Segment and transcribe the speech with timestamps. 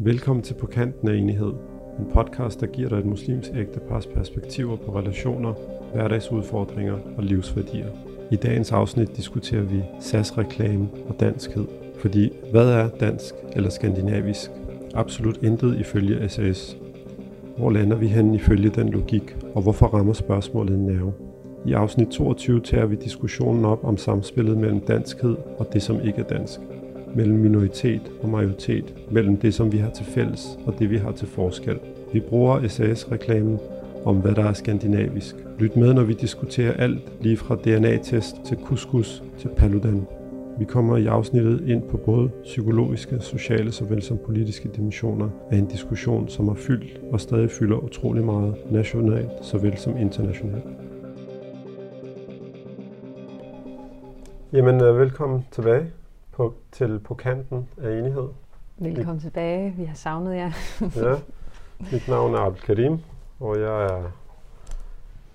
[0.00, 1.52] Velkommen til På kanten af enighed.
[1.98, 5.54] En podcast, der giver dig et muslimsk ægtepars perspektiver på relationer,
[5.94, 7.86] hverdagsudfordringer og livsværdier.
[8.30, 11.64] I dagens afsnit diskuterer vi SAS-reklame og danskhed.
[12.00, 14.50] Fordi hvad er dansk eller skandinavisk?
[14.94, 16.76] Absolut intet ifølge SAS.
[17.56, 21.12] Hvor lander vi hen ifølge den logik, og hvorfor rammer spørgsmålet en nerve?
[21.66, 26.18] I afsnit 22 tager vi diskussionen op om samspillet mellem danskhed og det, som ikke
[26.18, 26.60] er dansk.
[27.14, 28.94] Mellem minoritet og majoritet.
[29.10, 31.78] Mellem det, som vi har til fælles og det, vi har til forskel.
[32.12, 33.58] Vi bruger SAS-reklamen
[34.04, 35.36] om, hvad der er skandinavisk.
[35.58, 40.06] Lyt med, når vi diskuterer alt, lige fra DNA-test til couscous til paludan.
[40.58, 45.66] Vi kommer i afsnittet ind på både psykologiske, sociale såvel som politiske dimensioner af en
[45.66, 50.64] diskussion, som har fyldt og stadig fylder utrolig meget nationalt såvel som internationalt.
[54.52, 55.86] Jamen, øh, velkommen tilbage
[56.38, 58.28] på, til På kanten af enighed.
[58.76, 59.70] Velkommen tilbage.
[59.76, 60.50] Vi har savnet jer.
[61.06, 61.14] ja,
[61.92, 62.98] mit navn er Abdel Karim,
[63.40, 64.10] og jeg er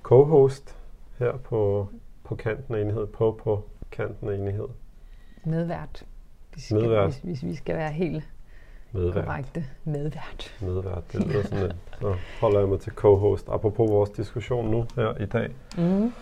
[0.03, 0.75] co-host
[1.19, 1.87] her på,
[2.23, 4.67] på kanten af enighed, på på kanten af enighed.
[5.45, 6.05] Medvært.
[6.55, 7.05] Vi skal, Medvært.
[7.11, 8.23] Hvis, hvis vi skal være helt
[8.91, 9.25] Medvært.
[9.25, 9.65] korrekte.
[9.83, 10.57] Medvært.
[10.61, 11.75] Medvært, det lyder sådan lidt.
[12.01, 13.49] Så holder jeg mig til co-host.
[13.53, 16.13] Apropos vores diskussion nu her i dag Mm.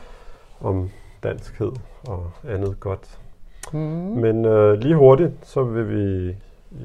[0.62, 0.90] om
[1.24, 1.72] danskhed
[2.08, 3.20] og andet godt.
[3.74, 3.80] Mm.
[4.18, 6.36] Men øh, lige hurtigt, så vil vi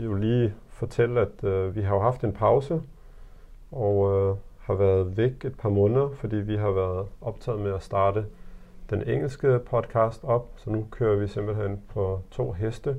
[0.05, 2.81] jo lige fortælle, at øh, vi har jo haft en pause,
[3.73, 7.83] og øh, har været væk et par måneder, fordi vi har været optaget med at
[7.83, 8.25] starte
[8.91, 12.97] den engelske podcast op, så nu kører vi simpelthen på to heste,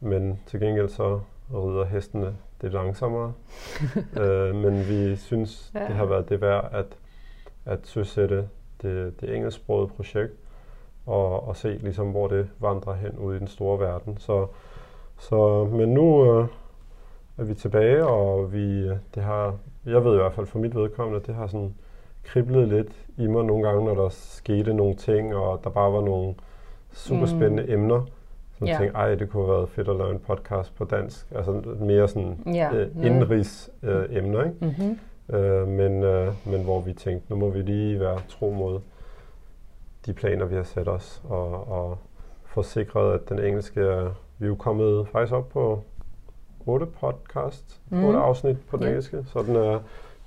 [0.00, 1.20] men til gengæld så
[1.54, 3.32] rider hestene det langsommere.
[4.20, 5.80] øh, men vi synes, Ja.
[5.80, 6.86] det har været det værd at,
[7.64, 8.48] at søsætte
[8.82, 10.32] det, det engelsksprogede projekt,
[11.06, 14.16] og, og se ligesom, hvor det vandrer hen ude i den store verden.
[14.18, 14.46] Så,
[15.18, 16.46] så men nu øh,
[17.38, 19.54] er vi tilbage, og vi, øh, det har,
[19.86, 21.74] jeg ved i hvert fald for mit vedkommende, at det har sådan
[22.24, 26.00] kriblet lidt i mig nogle gange, når der skete nogle ting, og der bare var
[26.00, 26.34] nogle
[26.92, 27.72] super spændende mm.
[27.72, 28.02] emner.
[28.58, 28.78] Så jeg Ja.
[28.78, 31.26] tænkte, ej, det kunne have været fedt at lave en podcast på dansk.
[31.34, 32.74] Altså mere sådan Ja.
[32.74, 34.56] øh, indrigs øh, emner, ikke?
[34.60, 34.98] Mhm.
[35.36, 38.80] Øh, men, øh, men hvor vi tænkte, nu må vi lige være tro mod
[40.06, 41.98] de planer, vi har sat os, og, og
[42.44, 45.82] få sikret, at den engelske, er- vi er jo kommet faktisk op på
[46.66, 48.04] otte podcast, mm.
[48.04, 48.88] Otte afsnit på den Ja.
[48.88, 49.78] engelske, så den er,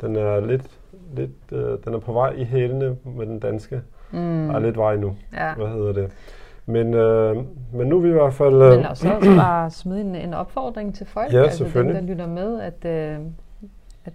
[0.02, 0.80] den er lidt,
[1.14, 3.82] lidt øh, den er på vej i hælene med den danske.
[4.12, 4.48] Mm.
[4.48, 5.56] Der er lidt vej nu, Ja.
[5.56, 6.12] hvad hedder det.
[6.66, 7.36] Men, øh,
[7.74, 8.54] men nu er vi i hvert fald...
[8.62, 12.02] Øh, Men også, også bare smide en, en opfordring til folk, Ja, altså dem, der
[12.02, 13.20] lytter med, at, øh,
[14.06, 14.14] at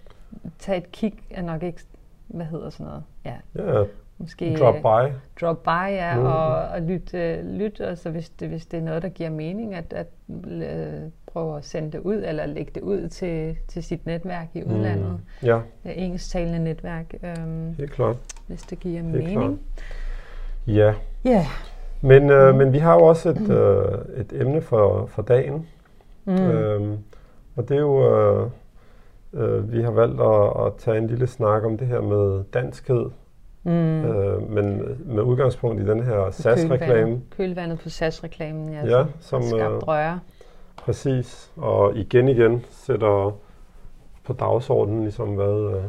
[0.58, 1.80] tage et kig er nok ikke,
[2.26, 3.84] hvad hedder sådan noget, ja, ja,
[4.20, 5.14] måske drop øh, by.
[5.40, 6.24] drop by ja, Mm.
[6.26, 9.30] og, og lyt, øh, lyt og så hvis det, hvis det er noget, der giver
[9.30, 10.06] mening, at, at
[10.50, 11.00] øh,
[11.32, 15.10] prøve at sende det ud, eller lægge det ud til, til sit netværk i udlandet,
[15.42, 15.46] Mm.
[15.48, 18.16] Ja, det engelsktalende netværk, øhm, helt klart.
[18.46, 19.60] hvis det giver Helt mening.
[20.66, 20.94] Ja,
[21.24, 21.46] Ja.
[22.02, 22.58] Men, øh, Mm.
[22.58, 25.66] men vi har jo også et, øh, et emne for, for dagen,
[26.24, 26.32] Mm.
[26.50, 26.98] øhm,
[27.56, 28.50] og det er jo, øh,
[29.32, 33.06] øh, vi har valgt at, at tage en lille snak om det her med danskhed,
[33.62, 34.04] Mm.
[34.04, 34.82] øh, men
[35.14, 37.20] med udgangspunkt i den her SAS-reklame.
[37.30, 40.20] Kølvandet, på SAS-reklamen, ja, Ja, som, som, øh, røre.
[40.76, 43.36] Præcis, og igen igen sætter
[44.24, 45.82] på dagsordenen ligesom, hvad, øh,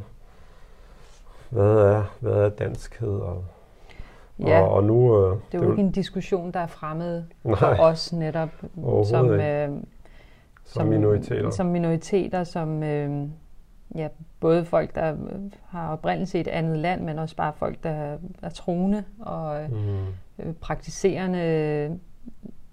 [1.49, 3.43] hvad, er, hvad er danskhed, og,
[4.39, 5.17] Ja, og, og nu...
[5.17, 7.59] Øh, det er jo ikke en diskussion, der er fremmed Nej.
[7.59, 8.49] for os netop,
[9.03, 9.69] som, øh,
[10.65, 11.49] som minoriteter.
[11.49, 13.27] som minoriteter, som øh,
[13.95, 14.07] ja,
[14.39, 18.17] både folk, der øh, har oprindelse i et andet land, men også bare folk, der
[18.41, 20.05] er troende og øh, Mm,
[20.39, 21.99] øh, praktiserende.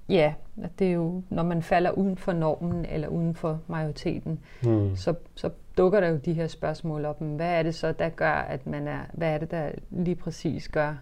[0.08, 4.40] Ja, at det er jo, når man falder uden for normen eller uden for majoriteten,
[4.62, 7.20] mm, så, så dukker der jo de her spørgsmål op.
[7.20, 10.14] Men hvad er det så, der gør, at man er, hvad er det, der lige
[10.14, 10.94] præcis gør,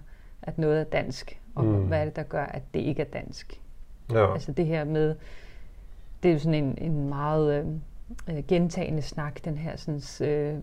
[0.43, 1.87] at noget er dansk, og mm.
[1.87, 3.61] hvad er det, der gør, at det ikke er dansk?
[4.13, 5.15] ja, Altså det her med,
[6.23, 7.67] det er jo sådan en, en meget øh,
[8.31, 10.59] øh, gentagende snak, den her sådan, øh,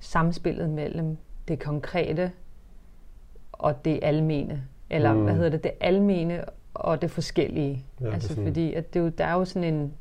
[0.00, 1.16] samspillet mellem
[1.48, 2.32] det konkrete
[3.52, 4.62] og det almene.
[4.90, 5.18] Eller Mm.
[5.18, 5.24] mm.
[5.24, 7.84] hvad hedder det, det almene og det forskellige.
[8.00, 9.92] Ja, det altså sådan- fordi, at det jo, der er jo sådan en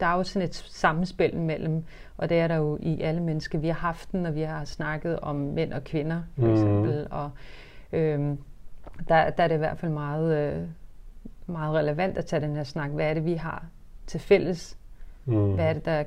[0.00, 1.84] der er jo sådan et samspil mellem,
[2.16, 3.58] og det er der jo i alle mennesker.
[3.58, 6.52] Vi har haft den, og vi har snakket om mænd og kvinder, for Mhm.
[6.52, 7.06] eksempel.
[7.10, 7.30] Og
[7.92, 8.38] øhm,
[9.08, 10.62] der, der er det i hvert fald meget, øh,
[11.46, 12.90] meget relevant at tage den her snak.
[12.90, 13.64] Hvad er det, vi har
[14.06, 14.78] til fælles?
[15.24, 16.04] Mm, Hvad er det, der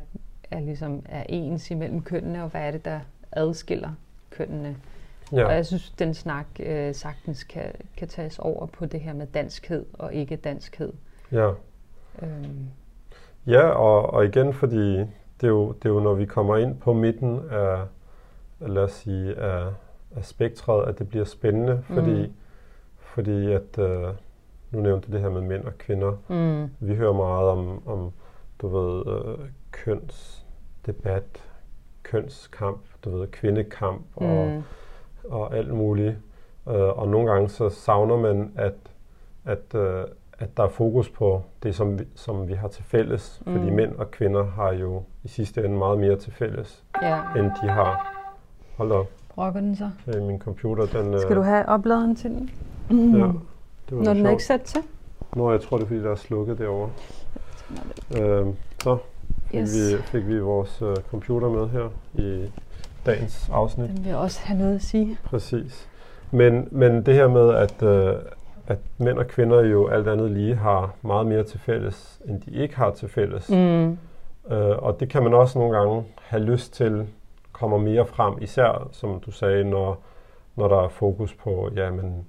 [0.51, 2.99] er, ligesom, er ens imellem kønnene, og hvad er det, der
[3.31, 3.91] adskiller
[4.29, 4.75] kønnene?
[5.31, 5.45] Ja.
[5.45, 9.27] Og jeg synes, den snak øh, sagtens kan, kan tages over på det her med
[9.27, 10.93] danskhed og ikke danskhed.
[11.31, 11.51] ja.
[12.21, 12.69] Øhm,
[13.47, 16.77] Ja, og, og igen, fordi det, er jo, det er jo, når vi kommer ind
[16.79, 17.77] på midten af,
[18.59, 19.67] lad os sige, af,
[20.15, 22.33] af spektret, at det bliver spændende, fordi, mm.
[22.97, 24.07] fordi at, øh,
[24.71, 26.11] nu nævnte det her med mænd og kvinder.
[26.27, 26.69] Mm.
[26.87, 28.11] Vi hører meget om, om
[28.61, 31.43] du ved, øh, kønsdebat,
[32.03, 34.63] kønskamp, du ved, kvindekamp og, mm.
[35.31, 36.15] og alt muligt.
[36.69, 38.73] Øh, og nogle gange så savner man, at,
[39.45, 40.03] at, øh,
[40.39, 43.41] at der er fokus på det, som vi, som vi har til fælles.
[43.45, 43.53] Mm.
[43.53, 47.21] Fordi mænd og kvinder har jo i sidste ende meget mere til fælles, ja.
[47.35, 48.11] end de har.
[48.77, 49.07] Hold op.
[49.35, 49.89] Brokker den så?
[50.07, 51.13] Okay, min computer, den...
[51.13, 52.49] Øh, Skal du have opladeren til den?
[52.89, 53.15] Mm.
[53.19, 53.25] Ja.
[53.89, 54.27] Det var Når den sjovt.
[54.27, 54.81] er ikke sat til?
[55.35, 56.89] Nå, jeg tror, det er, fordi der er slukket derovre.
[58.17, 58.45] Øh,
[58.83, 58.97] så
[59.51, 59.75] fik, yes.
[59.75, 62.51] vi, fik vi vores uh, computer med her i
[63.05, 63.89] dagens afsnit.
[63.89, 65.17] Den vil også have noget at sige.
[65.23, 65.87] Præcis.
[66.31, 68.21] Men, men det her med, at, uh,
[68.67, 72.51] at mænd og kvinder jo alt andet lige har meget mere til fælles, end de
[72.51, 73.49] ikke har til fælles.
[73.49, 73.97] Mm.
[74.43, 77.07] Uh, og det kan man også nogle gange have lyst til
[77.55, 80.03] kommer mere frem, især som du sagde, når,
[80.55, 82.25] når der er fokus på, ja, men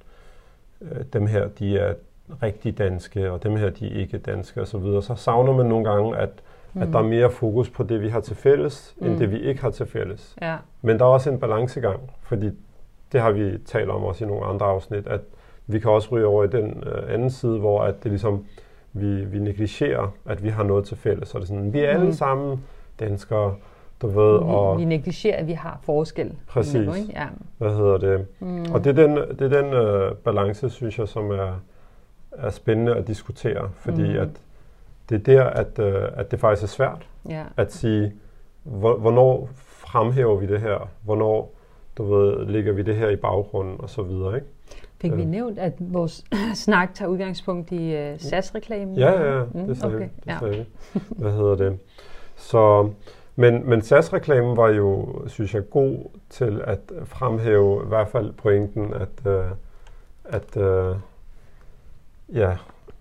[0.81, 1.95] øh, dem her, de er
[2.43, 5.03] rigtig danske, og dem her, de er ikke danske osv., så, videre.
[5.03, 6.31] så savner man nogle gange, at,
[6.73, 6.83] mm.
[6.83, 9.07] at der er mere fokus på det, vi har til fælles, mm.
[9.07, 10.37] end det, vi ikke har til fælles.
[10.43, 10.57] Ja.
[10.83, 12.51] Men der er også en balancegang, fordi
[13.13, 15.21] det har vi talt om også i nogle andre afsnit, at
[15.67, 18.45] vi kan også ryge over i den øh, anden side, hvor at det ligesom,
[18.93, 21.29] vi, vi negligerer, at vi har noget til fælles.
[21.29, 22.13] Så det er sådan, vi er alle mm.
[22.13, 22.65] sammen
[23.01, 23.55] danskere,
[24.03, 24.79] du ved, vi, og...
[24.79, 26.33] Vi negligerer, at vi har forskel.
[26.49, 26.75] Præcis.
[26.75, 27.13] Imellem, ikke?
[27.13, 27.27] Ja.
[27.59, 28.27] Hvad hedder det?
[28.41, 28.73] Mm.
[28.73, 31.61] Og det er den, det er den øh, balance, synes jeg, som er,
[32.39, 34.19] er spændende at diskutere, fordi mm.
[34.19, 34.29] at
[35.09, 37.45] det er der, at, øh, at det faktisk er svært ja.
[37.57, 38.13] at sige,
[38.65, 40.89] hvornår fremhæver vi det her?
[41.03, 41.55] Hvornår,
[41.99, 44.47] du ved, ligger vi det her i baggrunden og så videre, ikke?
[45.01, 45.29] Fik vi øh.
[45.29, 46.25] nævnt, at vores
[46.65, 48.97] snak tager udgangspunkt i uh, SAS-reklamen?
[48.97, 50.05] Ja, ja, mm, det sagde okay.
[50.05, 50.11] vi.
[50.25, 50.39] Det ja.
[50.39, 51.01] sagde vi.
[51.09, 51.79] Hvad hedder det?
[52.37, 52.91] Så,
[53.37, 55.99] men, men SAS-reklamen var jo, synes jeg, god
[56.31, 59.51] til at fremhæve i hvert fald pointen, at, uh,
[60.25, 60.97] at uh,
[62.35, 62.57] ja,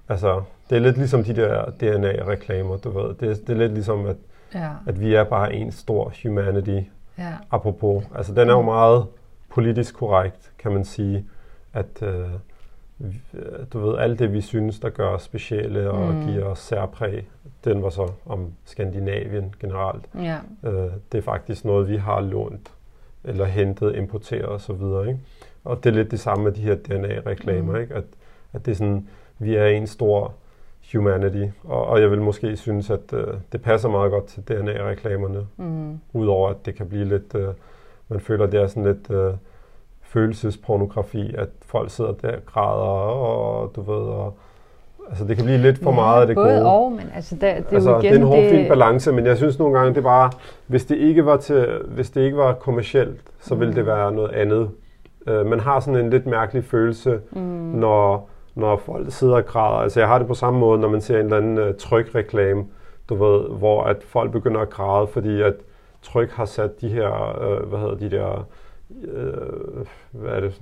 [0.10, 3.14] altså, det er lidt ligesom de der DNA-reklamer, du ved.
[3.14, 4.16] Det, det er lidt ligesom, at,
[4.54, 4.70] ja.
[4.88, 6.82] at vi er bare en stor humanity.
[7.18, 7.34] Ja.
[7.52, 9.06] Apropos, altså den er jo meget
[9.50, 11.26] politisk korrekt, kan man sige,
[11.74, 12.10] at uh,
[13.74, 16.26] du ved, alt det vi synes, der gør os specielle og mm.
[16.26, 17.28] giver os særpræg,
[17.64, 20.06] den var så om Skandinavien generelt.
[20.16, 20.38] Ja.
[20.64, 22.72] Uh, det er faktisk noget, vi har lånt
[23.24, 25.08] eller hentet, importeret osv.
[25.08, 25.20] Ikke?
[25.64, 27.82] Og det er lidt det samme med de her DNA-reklamer, mm.
[27.82, 27.96] ikke?
[27.96, 28.04] At,
[28.56, 29.08] at det er sådan,
[29.40, 30.34] vi er en stor
[30.94, 33.20] humanity, og, og jeg vil måske synes, at uh,
[33.52, 36.00] det passer meget godt til DNA-reklamerne, mm.
[36.14, 37.54] udover at det kan blive lidt, uh,
[38.10, 39.38] man føler, det er sådan lidt uh,
[40.02, 44.38] følelsespornografi, at folk sidder der og græder, og du ved, og
[45.10, 46.66] Altså det kan blive lidt for ja, meget af det både gode.
[46.66, 48.50] og, men altså, der, det, altså, er igen, det er en hård det...
[48.50, 50.32] fin balance, men jeg synes nogle gange, det er bare,
[50.68, 53.60] hvis det ikke var, til, hvis det ikke var kommercielt, så mm.
[53.60, 54.70] ville det være noget andet.
[55.28, 57.40] Uh, man har sådan en lidt mærkelig følelse, mm.
[57.74, 59.78] når når folk sidder og græder.
[59.78, 62.66] Altså jeg har det på samme måde, når man ser en eller anden uh, trykreklame,
[63.10, 65.54] du ved, hvor at folk begynder at græde, fordi at
[66.02, 68.48] tryk har sat de her, uh, hvad hedder de der,
[68.90, 70.62] uh, hvad er det,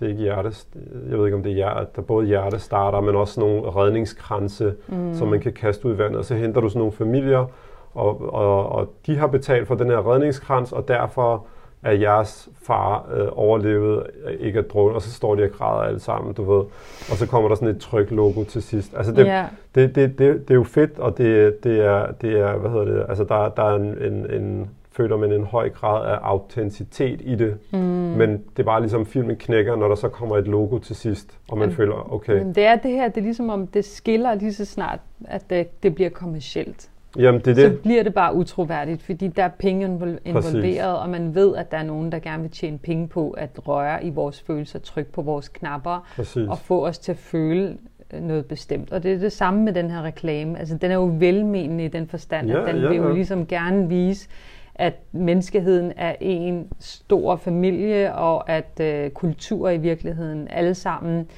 [0.00, 0.68] det er ikke hjertes,
[1.10, 4.74] jeg ved ikke om det er hjerte, der er både hjertestarter, men også nogle redningskranse,
[4.88, 5.14] mm.
[5.14, 7.46] som man kan kaste ud i vandet, og så henter du sådan nogle familier,
[7.94, 11.46] og, og, og de har betalt for den her redningskrans, og derfor
[11.84, 14.06] at jeres far øh, overlevede
[14.40, 16.64] ikke at drukne, og så står de og græder alle sammen, du ved.
[17.10, 18.94] Og så kommer der sådan et tryk-logo til sidst.
[18.96, 19.48] Altså det, yeah.
[19.74, 22.84] det, det, det, det er jo fedt, og det, det, er, det er, hvad hedder
[22.84, 27.20] det, altså der, der er en, en, en føler man en høj grad af autenticitet
[27.24, 27.56] i det.
[27.72, 27.78] Mm.
[27.78, 31.38] Men det er bare ligesom filmen knækker, når der så kommer et logo til sidst,
[31.48, 32.38] og man men, føler, okay.
[32.38, 35.50] Men det er det her, det er ligesom om, det skiller lige så snart, at
[35.50, 36.90] det, det bliver kommercielt.
[37.18, 37.72] Jamen, det er det.
[37.72, 40.80] Så bliver det bare utroværdigt, fordi der er penge involveret, Præcis.
[40.80, 44.04] og man ved, at der er nogen, der gerne vil tjene penge på at røre
[44.04, 46.48] i vores følelser, trykke på vores knapper, Præcis.
[46.48, 47.76] og få os til at føle
[48.12, 48.92] øh, noget bestemt.
[48.92, 50.58] Og det er det samme med den her reklame.
[50.58, 53.14] Altså, den er jo velmenende i den forstand, ja, at den ja, vil jo ja.
[53.14, 54.28] ligesom gerne vise,
[54.74, 61.28] at menneskeheden er en stor familie, og at øh, kultur i virkeligheden alle sammen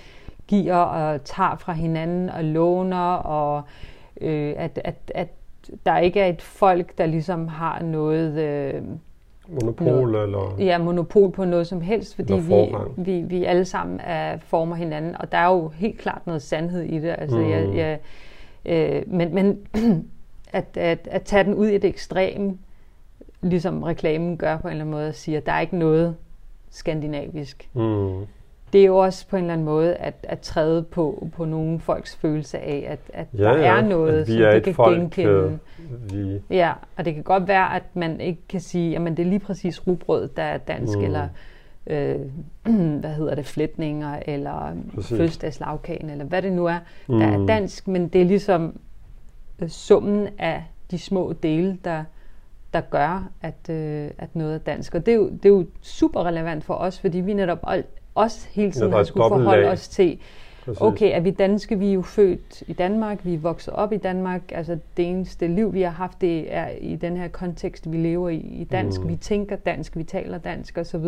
[0.46, 3.62] giver og tager fra hinanden og låner, og
[4.20, 5.28] øh, at, at, at
[5.86, 8.38] der ikke er et folk, der ligesom har noget...
[8.38, 8.82] Øh,
[9.48, 10.56] monopol noget, eller...
[10.58, 15.16] Ja, monopol på noget som helst, fordi vi, vi, vi alle sammen er, former hinanden,
[15.20, 17.14] og der er jo helt klart noget sandhed i det.
[17.18, 17.50] Altså, mm.
[17.50, 17.98] jeg, jeg,
[18.64, 19.58] øh, men men
[20.52, 22.58] at, at, at tage den ud i det ekstreme,
[23.42, 26.16] ligesom reklamen gør på en eller anden måde, og siger, at der er ikke noget
[26.70, 27.68] skandinavisk.
[27.74, 28.26] Mm.
[28.72, 31.80] Det er jo også på en eller anden måde at, at træde på, på nogle
[31.80, 34.74] folks følelse af, at, at Ja, der ja, er noget, at som er de kan
[34.74, 35.58] folk, genkende.
[36.12, 39.18] øh, vi, Ja, og det kan godt være, at man ikke kan sige, at det
[39.18, 41.04] er lige præcis rugbrød, der er dansk, Mm.
[41.04, 41.28] eller
[41.86, 42.16] øh,
[43.00, 45.08] hvad hedder det, flætninger, eller Præcis.
[45.16, 47.46] fødselsdagslagkagen, eller hvad det nu er, der er Mm.
[47.46, 48.80] dansk, men det er ligesom
[49.62, 52.04] øh, summen af de små dele, der,
[52.72, 54.94] der gør, at, øh, at noget er dansk.
[54.94, 57.58] Og det er, jo, det er jo super relevant for os, fordi vi netop
[58.16, 59.70] også hele tiden har skulle forholde lag.
[59.72, 60.18] os til,
[60.64, 60.80] præcis.
[60.80, 61.78] Okay, er vi danske?
[61.78, 64.40] Vi er jo født i Danmark, vi er vokset op i Danmark.
[64.52, 68.28] Altså det eneste liv, vi har haft, det er i den her kontekst, vi lever
[68.28, 69.00] i, i dansk.
[69.00, 69.08] Mm.
[69.08, 71.06] Vi tænker dansk, vi taler dansk osv.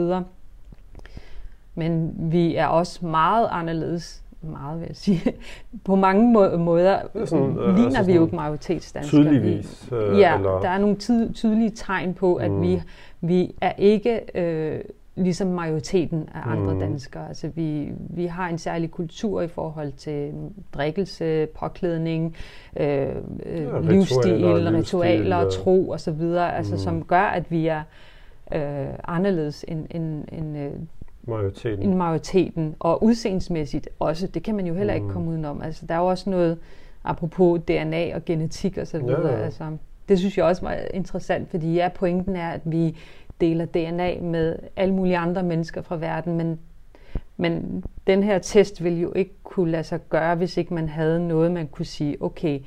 [1.74, 5.20] Men vi er også meget anderledes, meget vil jeg sige.
[5.84, 9.22] På mange må- måder er sådan, øh, ligner altså vi jo ikke majoritetsdanskere.
[9.22, 9.88] Tydeligvis.
[9.92, 12.62] Øh, Ja, eller, der er nogle ty- tydelige tegn på, at mm.
[12.62, 12.82] vi,
[13.20, 14.80] vi er ikke øh,
[15.18, 16.80] ligesom majoriteten af andre Mm.
[16.80, 17.28] danskere.
[17.28, 20.32] Altså vi, vi har en særlig kultur i forhold til
[20.74, 22.36] drikkelse, påklædning,
[22.76, 23.14] øh, Ja, øh,
[23.46, 26.78] ritualer, livsstil, livsstil, ritualer, øh, tro osv., altså mm.
[26.78, 27.82] som gør, at vi er
[28.54, 30.70] øh, anderledes end, end, end, øh,
[31.22, 31.82] majoriteten.
[31.88, 32.74] end majoriteten.
[32.78, 35.12] Og udseendsmæssigt også, det kan man jo heller ikke Mm.
[35.12, 35.62] komme udenom.
[35.62, 36.58] Altså der er jo også noget,
[37.04, 39.44] apropos DNA og genetik osv., Ja, ja.
[39.44, 39.76] altså,
[40.08, 42.96] det synes jeg også var interessant, fordi ja, pointen er, at vi
[43.40, 46.58] deler DNA med alle mulige andre mennesker fra verden, men,
[47.36, 51.28] men den her test ville jo ikke kunne lade sig gøre, hvis ikke man havde
[51.28, 52.60] noget, man kunne sige, okay,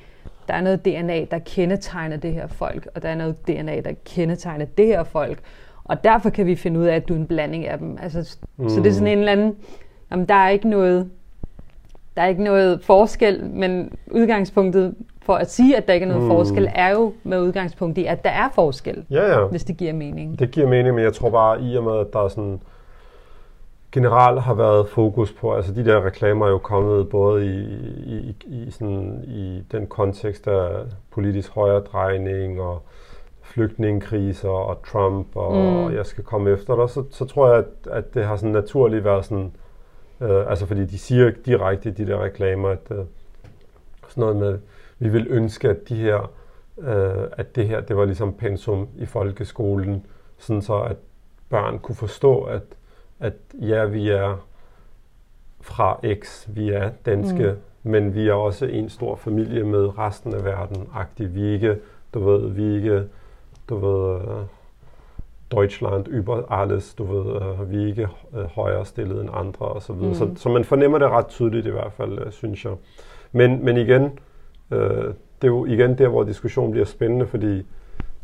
[0.48, 3.92] der er noget DNA, der kendetegner det her folk, og der er noget DNA, der
[4.04, 5.38] kendetegner det her folk,
[5.84, 7.98] og derfor kan vi finde ud af, at du er en blanding af dem.
[8.02, 8.68] Altså, mm.
[8.68, 9.56] Så det er sådan en eller anden,
[10.10, 11.10] jamen, der er ikke noget,
[12.16, 16.22] der er ikke noget forskel, men udgangspunktet for at sige, at der ikke er noget
[16.24, 16.28] Mm.
[16.30, 19.46] forskel, er jo med udgangspunkt i, at der er forskel, Ja, ja.
[19.46, 20.38] hvis det giver mening.
[20.38, 22.60] Det giver mening, men jeg tror bare, i og med, at der er sådan
[23.92, 27.58] generelt har været fokus på, altså de der reklamer er jo kommet både i,
[28.06, 30.68] i, i, sådan, i den kontekst af
[31.10, 32.82] politisk højredrejning og
[33.42, 35.94] flygtningekriser og Trump, og, Mm.
[35.96, 39.04] jeg skal komme efter dig, så, så tror jeg, at, at det har sådan naturligt
[39.04, 39.52] været sådan,
[40.22, 43.04] øh, altså fordi de siger direkte i de der reklamer, at øh,
[44.08, 44.58] sådan noget med,
[44.98, 46.32] vi vil ønske, at de her,
[46.78, 50.06] øh, at det her, det var ligesom pensum i folkeskolen,
[50.38, 50.96] sådan så at
[51.48, 52.62] børn kunne forstå, at,
[53.20, 54.46] at ja, vi er
[55.60, 57.90] fra X, vi er danske, mm.
[57.90, 61.34] men vi er også en stor familie med resten af verden, agtig.
[61.34, 61.78] Vi er ikke,
[62.14, 63.08] du ved, vi er ikke,
[63.68, 64.44] du ved, uh,
[65.52, 69.82] Deutschland über alles, du ved, uh, vi er ikke uh, højere stillet end andre og
[69.82, 70.08] så videre.
[70.08, 70.14] Mm.
[70.14, 72.72] Så, så man fornemmer det ret tydeligt i hvert fald, uh, synes jeg.
[73.32, 74.02] Men, men igen,
[74.70, 74.78] uh,
[75.42, 77.66] det er jo igen der, hvor diskussionen bliver spændende, fordi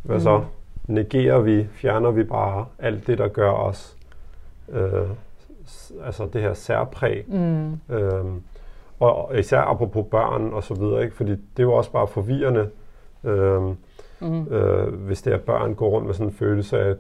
[0.03, 0.21] hvad Mm.
[0.23, 0.43] så?
[0.87, 3.97] Negerer vi, fjerner vi bare alt det, der gør os,
[4.73, 5.09] øh,
[6.05, 7.73] altså det her særpræg, Mm.
[7.91, 8.43] Øhm,
[9.01, 11.17] og især apropos børn og så videre, ikke?
[11.17, 12.69] fordi det er jo også bare forvirrende,
[13.25, 13.77] øhm,
[14.21, 14.47] Mm.
[14.49, 16.97] øh, hvis det er børn går rundt med sådan en følelse af, at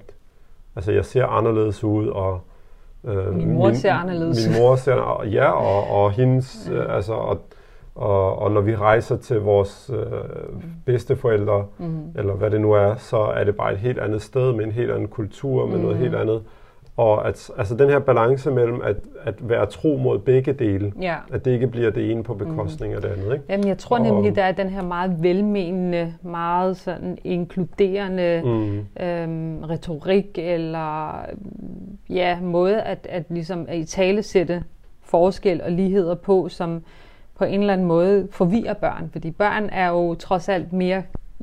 [0.76, 2.40] altså, jeg ser anderledes ud, og
[3.04, 4.48] øh, Min mor ser anderledes.
[4.48, 7.38] Min mor ser, ja, og, og hendes, øh, altså, og,
[7.94, 10.02] og, og når vi rejser til vores øh,
[10.86, 12.00] bedsteforældre, Mm.
[12.16, 14.72] eller hvad det nu er, så er det bare et helt andet sted med en
[14.72, 15.82] helt anden kultur, med mm.
[15.82, 16.42] noget helt andet.
[16.98, 21.14] Og at, altså den her balance mellem at, at være tro mod begge dele, Ja.
[21.32, 23.32] at det ikke bliver det ene på bekostning af det andet.
[23.32, 23.44] Ikke?
[23.48, 28.78] Jamen, jeg tror Og- nemlig, der er den her meget velmenende, meget sådan inkluderende Mm.
[29.04, 31.20] øhm, retorik eller
[32.10, 34.62] ja, måde at, at ligesom at i tale sætte
[35.02, 36.82] forskel og ligheder på, som
[37.38, 39.08] på en eller anden måde forvirrer børn.
[39.12, 41.02] Fordi børn er jo trods alt mere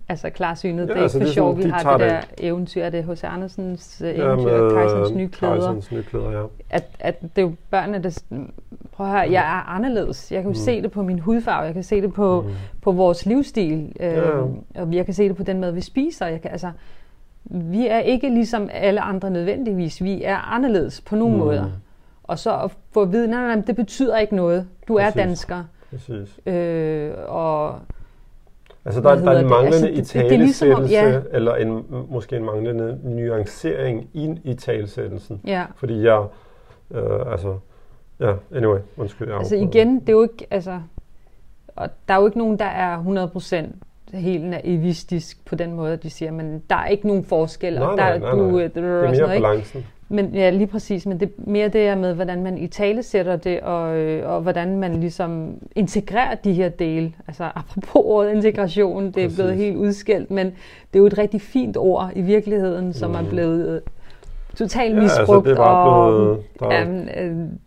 [0.10, 0.78] altså klarsynet.
[0.88, 2.30] Ja, det er altså, ikke for det sjov, sådan, vi de har det der det-
[2.48, 3.24] eventyr, det H.C.
[3.24, 5.54] Andersens Ja, eventyr, med, Kejserens øh, nye klæder.
[5.54, 6.44] Kejserens nye klæder, ja.
[6.70, 8.22] At, at det er jo børnene, der...
[8.92, 10.32] Prøv at høre, jeg er anderledes.
[10.32, 10.64] Jeg kan jo Mm.
[10.64, 12.50] se det på min hudfarve, jeg kan se det på, Mm.
[12.82, 14.22] på vores livsstil, øh, Ja.
[14.76, 16.26] og jeg kan se det på den måde, vi spiser.
[16.28, 16.72] Jeg kan, altså,
[17.44, 20.04] vi er ikke ligesom alle andre nødvendigvis.
[20.04, 21.40] Vi er anderledes på nogle mm.
[21.40, 21.66] måder.
[22.24, 24.68] Og så at få at vide, nej, nej, nej, det betyder ikke noget.
[24.88, 25.16] Du Præcis.
[25.16, 25.64] er dansker.
[25.90, 26.40] Præcis.
[26.46, 27.76] Øh, og
[28.86, 31.38] Altså der, der er en manglende Altså, altså, det- det er ligesom om- italesættelse, ja.
[31.38, 35.42] eller en, måske en manglende nuancering i italesættelsen.
[35.48, 36.24] ja, Fordi jeg,
[36.92, 37.58] øh, altså,
[38.20, 39.28] ja, anyway, undskyld.
[39.28, 40.80] Jeg altså igen, det er jo ikke, altså,
[41.76, 43.76] og der er jo ikke nogen, der er 100%
[44.18, 47.84] helt naivistisk på den måde, at de siger, men der er ikke nogen forskel, Nej,
[47.88, 48.64] og nej, der, nej, du, nej.
[48.64, 49.88] øh, Det er mere noget, ikke?
[50.10, 53.04] Men ja, lige præcis, men det er mere det her med, hvordan man i tale
[53.04, 57.14] sætter det, og, øh, og hvordan man ligesom integrerer de her dele.
[57.28, 59.38] Altså apropos ordet integration, det er Præcis.
[59.38, 60.54] blevet helt udskældt, men det
[60.94, 63.20] er jo et rigtig fint ord i virkeligheden, som Mhm.
[63.26, 63.82] er blevet øh,
[64.56, 65.46] totalt Ja, altså, misbrugt.
[65.46, 67.10] det er bare og, blevet- der er- jamen,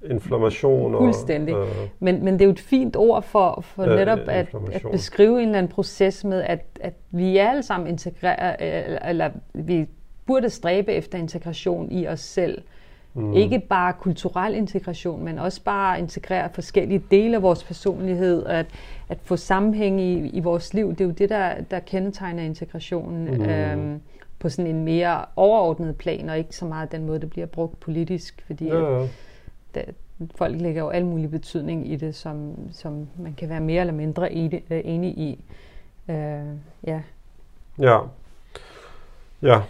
[0.05, 1.01] øh, Inflammation og...
[1.01, 1.55] Fuldstændig.
[1.55, 1.67] Øh,
[2.01, 5.39] Men, men det er jo et fint ord for, for Ja, netop at, at beskrive
[5.43, 9.87] en eller anden proces med, at, at vi er alle sammen integreret, eller, eller vi
[10.29, 12.63] burde stræbe efter integration i os selv.
[13.15, 13.33] Mm.
[13.33, 18.67] Ikke bare kulturel integration, men også bare integrere forskellige dele af vores personlighed, at,
[19.09, 20.91] at få sammenhæng i, i vores liv.
[20.91, 23.43] Det er jo det, der, der kendetegner integrationen mm.
[23.43, 24.01] øhm,
[24.39, 27.81] på sådan en mere overordnet plan, og ikke så meget den måde, det bliver brugt
[27.81, 29.07] politisk, fordi ja, ja.
[29.75, 29.83] der,
[30.35, 33.95] folk lægger jo al mulig betydning i det, som, som man kan være mere eller
[33.95, 34.31] mindre
[34.71, 35.45] øh, enig i.
[36.09, 36.15] Øh,
[36.87, 37.01] ja.
[37.79, 37.99] Ja.
[39.43, 39.61] Ja.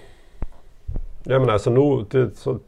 [1.29, 2.59] Jamen altså nu, det, så,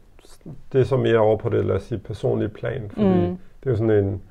[0.73, 3.37] det er så mere over på det, lad os sige, personlige plan, fordi Mm.
[3.59, 4.21] det er jo sådan en,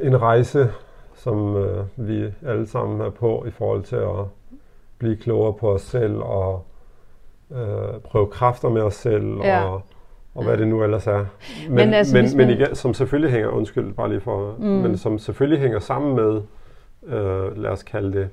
[0.00, 0.70] en rejse,
[1.14, 4.24] som øh, vi alle sammen er på i forhold til at
[4.98, 6.64] blive klogere på os selv og
[7.52, 9.64] øh, prøve kræfter med os selv Ja.
[9.64, 9.82] og,
[10.34, 11.24] og hvad det nu ellers er.
[11.68, 14.54] Men, Men altså, men, hvis men man- igen, som selvfølgelig hænger, undskyld bare lige for,
[14.58, 14.64] mm.
[14.64, 16.40] men som selvfølgelig hænger sammen med,
[17.06, 18.28] øh, lad os kalde det,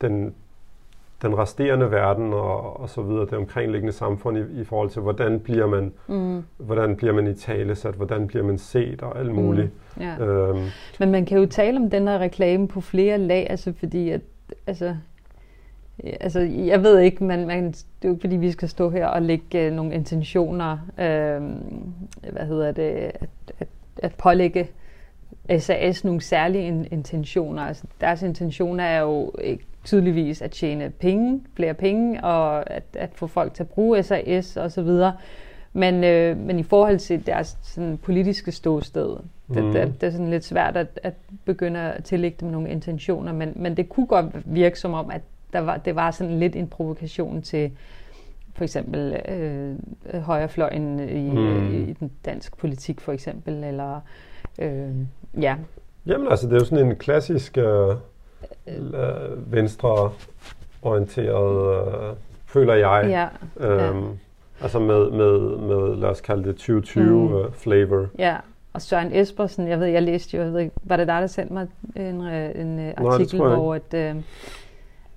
[0.00, 0.34] den,
[1.22, 5.40] den resterende verden og, og så videre, det omkringliggende samfund i, i forhold til, hvordan
[5.40, 9.70] bliver man, Mm, hvordan bliver man i talesat, hvordan bliver man set og alt muligt.
[10.00, 10.16] ja.
[10.18, 10.24] Mm.
[10.24, 10.64] Øhm,
[11.00, 14.20] Men man kan jo tale om den her reklame på flere lag, altså fordi at,
[14.66, 14.96] altså,
[16.04, 18.90] ja, altså jeg ved ikke, man, man, det er jo ikke fordi, vi skal stå
[18.90, 21.42] her og lægge øh, nogle intentioner, øh,
[22.32, 23.28] hvad hedder det, at,
[23.60, 23.68] at,
[24.02, 24.68] at pålægge
[25.58, 27.62] SAS nogle særlige in, intentioner.
[27.62, 33.10] Altså deres intentioner er jo ikke tydeligvis at tjene penge, flere penge, og at, at
[33.14, 35.12] få folk til at bruge SAS og så videre.
[35.72, 39.16] Men, øh, men i forhold til deres sådan, politiske ståsted,
[39.54, 39.72] det, Mhm.
[39.72, 43.52] det, det er sådan lidt svært at, at begynde at tillægge dem nogle intentioner, men,
[43.56, 45.20] men det kunne godt virke som om, at
[45.52, 47.70] der var, det var sådan lidt en provokation til
[48.54, 49.74] for eksempel øh,
[50.22, 51.36] højrefløjen i, Mm.
[51.38, 51.88] mm.
[51.88, 54.00] i den dansk politik for eksempel, eller
[54.58, 54.90] øh,
[55.40, 55.56] ja,
[56.06, 57.96] Jamen altså, det er jo sådan en klassisk øh,
[58.66, 61.92] øh, venstreorienteret, øh,
[62.46, 63.28] føler jeg, ja,
[63.66, 64.06] øhm,
[64.62, 67.32] altså med, med, med, lad os kalde det 2020 Mm.
[67.34, 68.06] uh, flavor.
[68.18, 68.36] ja.
[68.74, 71.26] Og Søren Espersen, jeg ved, jeg læste jo, jeg ved ikke, var det dig, der
[71.26, 71.66] sendte mig
[71.96, 74.16] en, øh, en det artikel, jeg hvor at, øh,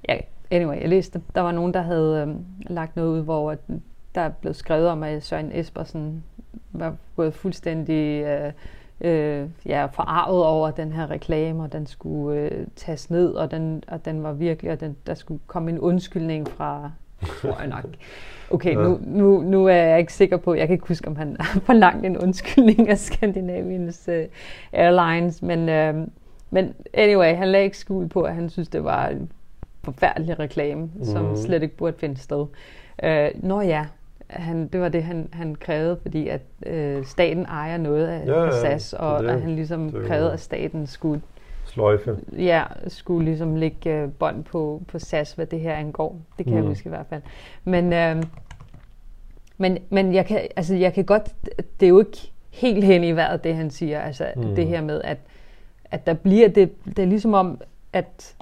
[0.09, 0.17] ja,
[0.51, 2.35] anyway, jeg læste, der var nogen, der havde øh,
[2.75, 3.57] lagt noget ud, hvor at,
[4.15, 6.23] der er blevet skrevet om, at Søren Espersen
[6.71, 8.51] var gået fuldstændig øh,
[9.01, 13.83] øh, ja, forarvet over den her reklame, og den skulle øh, tages ned, og den,
[13.87, 16.91] og den var virkelig, og den, der skulle komme en undskyldning fra,
[17.41, 17.85] tror jeg nok.
[18.51, 18.83] Okay, Ja.
[18.83, 21.59] nu, nu, nu er jeg ikke sikker på, jeg kan ikke huske, om han har
[21.59, 24.23] forlangt en undskyldning af Skandinaviens uh,
[24.73, 26.07] Airlines, men, uh,
[26.49, 29.31] men anyway, han lagde ikke skjul på, at han synes, det var en
[29.83, 31.03] forfærdelig reklame, mm.
[31.05, 31.35] som Mhm.
[31.35, 32.45] slet ikke burde finde sted.
[33.03, 33.85] Uh, nå ja,
[34.29, 38.51] han, det var det, han, han krævede, fordi at uh, staten ejer noget af, Ja,
[38.51, 41.21] SAS, og det- at han ligesom det krævede, at staten skulle
[41.65, 42.17] Sløjfe.
[42.37, 46.17] ja, skulle ligesom lægge øh, bånd på, på SAS, hvad det her angår.
[46.37, 46.59] Det kan mm.
[46.59, 47.21] jeg huske i hvert fald.
[47.63, 48.23] Men, øh,
[49.57, 51.29] men, men jeg, kan, altså, jeg kan godt,
[51.79, 54.01] det er jo ikke helt hen i vejret, det han siger.
[54.01, 54.55] Altså mm.
[54.55, 55.17] det her med, at,
[55.91, 57.61] at der bliver, det, det er ligesom om,
[57.93, 58.35] at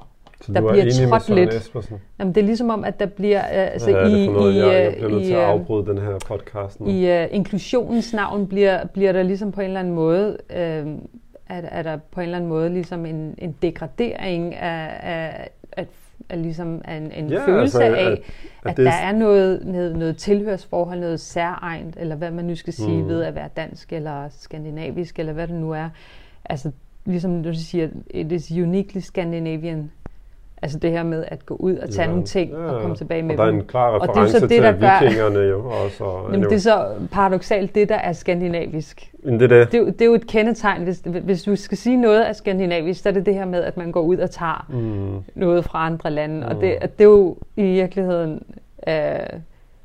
[0.46, 1.54] Så Der du er bliver trådt lidt.
[1.54, 1.98] Espersen?
[2.20, 4.54] jamen, det er ligesom om, at der bliver, øh, altså det i, noget?
[4.54, 6.88] i, jeg, jeg øh, bliver nødt i, til at øh, afbryde den her podcast nu.
[6.88, 10.82] i uh, inklusionens navn bliver, bliver der ligesom på en eller anden måde, uh, er,
[11.48, 15.88] er der på en eller anden måde ligesom en, en degradering af, af, af,
[16.30, 18.12] af, ligesom af en, en Ja, følelse altså, af, at- at,
[18.66, 22.56] at at det- der er noget, noget, noget tilhørsforhold, noget særegent, eller hvad man nu
[22.56, 23.08] skal sige Mm.
[23.08, 25.90] ved at være dansk eller skandinavisk, eller hvad det nu er.
[26.46, 26.72] Altså
[27.06, 29.92] ligesom du siger, it is uniquely Scandinavian.
[30.64, 32.96] Altså det her med at gå ud og tage Ja, nogle ting ja, og komme
[32.96, 34.82] tilbage med og der er en klar Og det er reference så det, der til
[34.82, 36.04] gør- vikingerne jo også.
[36.04, 39.12] Og, Jamen, det er så paradoxalt det, der er skandinavisk.
[39.24, 39.72] Men det er det.
[39.72, 40.84] Det, er jo- det er jo et kendetegn.
[40.84, 43.78] Hvis, hvis du skal sige noget af skandinavisk, så er det det her med, at
[43.78, 45.24] man går ud og tager Mm.
[45.36, 46.36] noget fra andre lande.
[46.36, 46.44] Mm.
[46.44, 46.60] Og Mm.
[46.60, 48.44] det, at det er jo i virkeligheden
[48.88, 48.94] øh,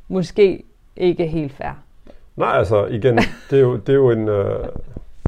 [0.09, 0.62] måske
[0.97, 1.71] ikke helt fair.
[2.37, 3.17] Nej, altså igen,
[3.51, 4.29] det er jo, det er jo en...
[4.29, 4.55] Øh,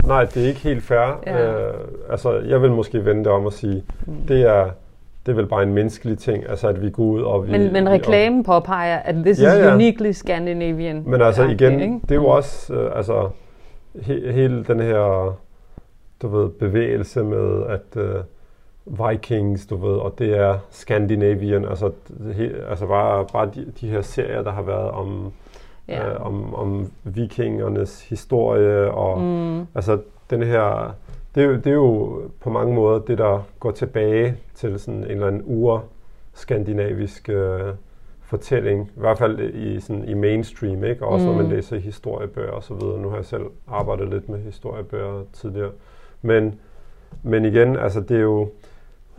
[0.07, 1.21] nej, det er ikke helt fair.
[1.27, 1.51] Ja.
[1.69, 1.75] Øh,
[2.11, 4.13] altså, jeg vil måske vende det om og sige, mm.
[4.29, 4.67] det er
[5.27, 7.51] det er vel bare en menneskelig ting, altså at vi går ud og vi...
[7.51, 9.75] Men, men reklamen påpeger, at this Ja, is ja.
[9.75, 11.03] uniquely Scandinavian.
[11.07, 12.01] Men altså igen, ikke?
[12.03, 13.29] det er jo også, øh, altså,
[14.03, 15.35] he, hele den her,
[16.23, 18.15] du ved, bevægelse med, at øh,
[19.11, 21.91] Vikings, du ved, og det er Scandinavian, altså,
[22.35, 25.33] he, altså bare, bare de, de her serier, der har været om,
[25.89, 26.09] Ja.
[26.09, 29.99] øh, om, om vikingernes historie, og Mm, altså
[30.31, 30.95] den her,
[31.35, 35.05] det er, jo, det er jo på mange måder det, der går tilbage til sådan
[35.05, 37.75] en eller anden ur-skandinavisk øh,
[38.21, 41.07] fortælling, i hvert fald i, sådan, i mainstream, ikke?
[41.07, 41.33] også mm.
[41.33, 43.01] når man læser historiebøger og så videre.
[43.01, 45.71] Nu har jeg selv arbejdet lidt med historiebøger tidligere.
[46.23, 46.61] Men,
[47.23, 48.51] men igen, altså det er jo,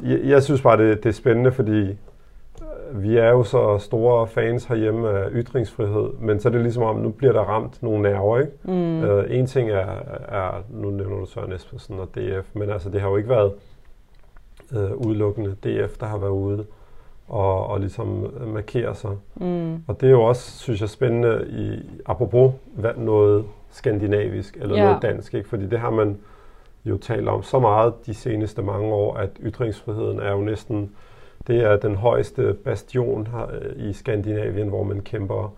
[0.03, 1.97] jeg, jeg synes bare, det, det er spændende, fordi
[2.91, 6.95] vi er jo så store fans herhjemme af ytringsfrihed, men så er det ligesom om,
[6.95, 8.51] nu bliver der ramt nogle nerver, ikke?
[8.63, 9.03] Mm.
[9.03, 9.85] Uh, en ting er,
[10.27, 13.53] er, nu nævner du Søren Espersen og DF, men altså det har jo ikke været
[14.71, 16.65] uh, udelukkende DF, der har været ude
[17.27, 19.11] og, og ligesom markere sig.
[19.35, 19.83] Mm.
[19.87, 22.53] Og det er jo også, synes jeg, spændende i, apropos
[22.97, 24.83] noget skandinavisk eller ja.
[24.83, 25.49] noget dansk, ikke?
[25.49, 26.17] fordi det har man
[26.85, 30.91] jo talt om så meget de seneste mange år, at ytringsfriheden er jo næsten,
[31.47, 35.53] det er den højeste bastion her øh, i Skandinavien, hvor man kæmper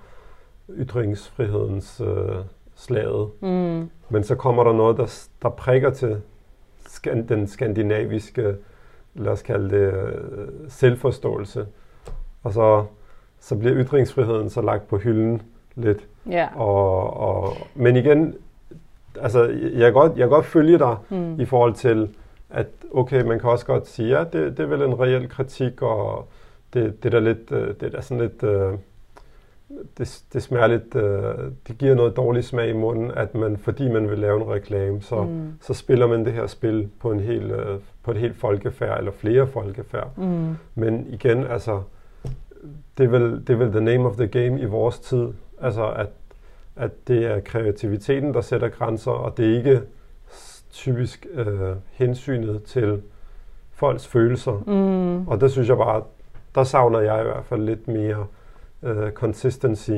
[0.69, 2.35] ytringsfrihedens øh,
[2.75, 3.29] slaget.
[3.41, 3.89] Mm.
[4.09, 6.21] Men så kommer der noget, der, der prikker til
[6.87, 8.55] skan, den skandinaviske
[9.15, 11.65] lad os kalde det, øh, selvforståelse.
[12.43, 12.85] Og så,
[13.39, 15.41] så bliver ytringsfriheden så lagt på hylden
[15.75, 16.07] lidt.
[16.29, 16.47] Ja.
[16.55, 18.35] Og, og, men igen,
[19.21, 19.43] altså,
[19.73, 21.39] jeg kan godt, jeg kan godt følge dig mm.
[21.39, 22.09] i forhold til,
[22.53, 25.81] at okay, man kan også godt sige, ja, det, det er vel en reel kritik,
[25.81, 26.27] og
[26.73, 28.73] det, det er da lidt, øh, det er da sådan lidt, øh,
[29.97, 30.93] det, det smager lidt,
[31.67, 35.01] det giver noget dårlig smag i munden, at man, fordi man vil lave en reklame,
[35.01, 35.53] så, mm.
[35.61, 37.53] så spiller man det her spil på en helt
[38.03, 40.09] på et helt folkefærd, eller flere folkefærd.
[40.17, 40.55] Mm.
[40.75, 41.81] Men igen, altså,
[42.97, 45.27] det er, vel, det er vel the name of the game i vores tid.
[45.61, 46.09] Altså, at,
[46.75, 49.81] at det er kreativiteten, der sætter grænser, og det er ikke
[50.73, 53.01] typisk øh, hensynet til
[53.71, 54.63] folks følelser.
[54.67, 55.27] Mm.
[55.27, 56.03] Og der synes jeg bare,
[56.55, 58.27] der savner jeg i hvert fald lidt mere
[58.83, 59.91] øh, consistency.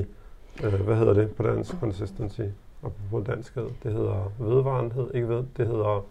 [0.64, 1.76] Øh, hvad hedder det på dansk?
[1.80, 2.42] Consistency.
[2.82, 6.06] Og på dansk det hedder vedvarenhed, ikke ved, det hedder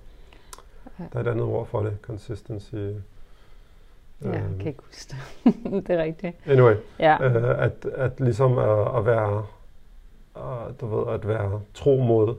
[0.98, 1.05] Ja.
[1.12, 2.74] Der er et andet ord for det, consistency.
[2.74, 5.55] Ja, jeg kan ikke huske det.
[5.87, 6.37] det er rigtigt.
[6.46, 7.24] Anyway, ja.
[7.24, 9.46] øh, at, at ligesom at, at være,
[10.37, 12.35] at, du ved, at være tro mod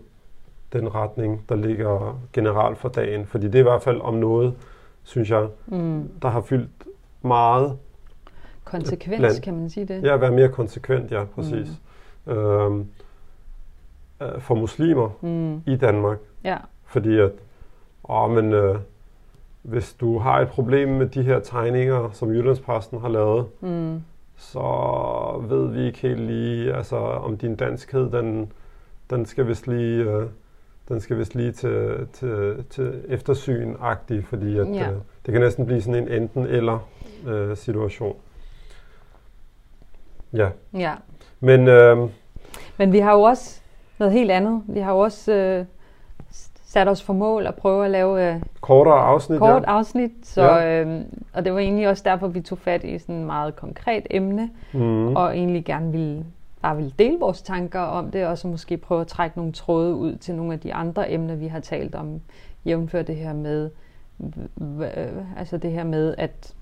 [0.79, 3.25] den retning, der ligger generelt for dagen.
[3.25, 4.53] Fordi det er i hvert fald om noget,
[5.03, 6.09] synes jeg, mm.
[6.21, 6.87] der har fyldt
[7.21, 7.77] meget.
[8.63, 10.03] Konsekvens, blandt, kan man sige det?
[10.03, 11.67] Ja, være mere konsekvent, ja, præcis.
[12.25, 12.33] Mm.
[12.33, 12.87] Øhm,
[14.21, 15.61] øh, for muslimer mm.
[15.65, 16.17] i Danmark.
[16.43, 16.57] Ja.
[16.85, 17.31] Fordi at
[18.09, 18.75] Åh, men øh,
[19.61, 24.01] hvis du har et problem med de her tegninger, som Jyllandsposten har lavet, mm.
[24.37, 24.61] så
[25.49, 28.51] ved vi ikke helt lige, altså om din danskhed, den,
[29.09, 30.27] den skal vist lige, øh,
[30.89, 34.89] den skal vist lige til, til, til eftersyn-agtig, fordi at, ja.
[34.89, 36.87] øh, det kan næsten blive sådan en enten-eller
[37.27, 38.15] øh, situation.
[40.33, 40.49] Ja.
[40.73, 40.93] ja.
[41.39, 41.97] Men, øh,
[42.77, 43.61] Men vi har jo også
[43.99, 44.63] noget helt andet.
[44.67, 45.65] Vi har jo også øh,
[46.65, 49.39] sat os for mål at prøve at lave øh, kortere afsnit.
[49.39, 49.67] Kort ja.
[49.67, 50.83] afsnit, så, ja.
[50.83, 51.01] øh,
[51.33, 54.49] og det var egentlig også derfor, vi tog fat i sådan et meget konkret emne,
[54.73, 55.15] mm.
[55.15, 56.25] og egentlig gerne ville
[56.65, 59.95] bare ville dele vores tanker om det, og så måske prøve at trække nogle tråde
[59.95, 62.21] ud til nogle af de andre emner, vi har talt om,
[62.65, 63.69] jævnfør det her med,
[65.37, 66.55] altså det her med, at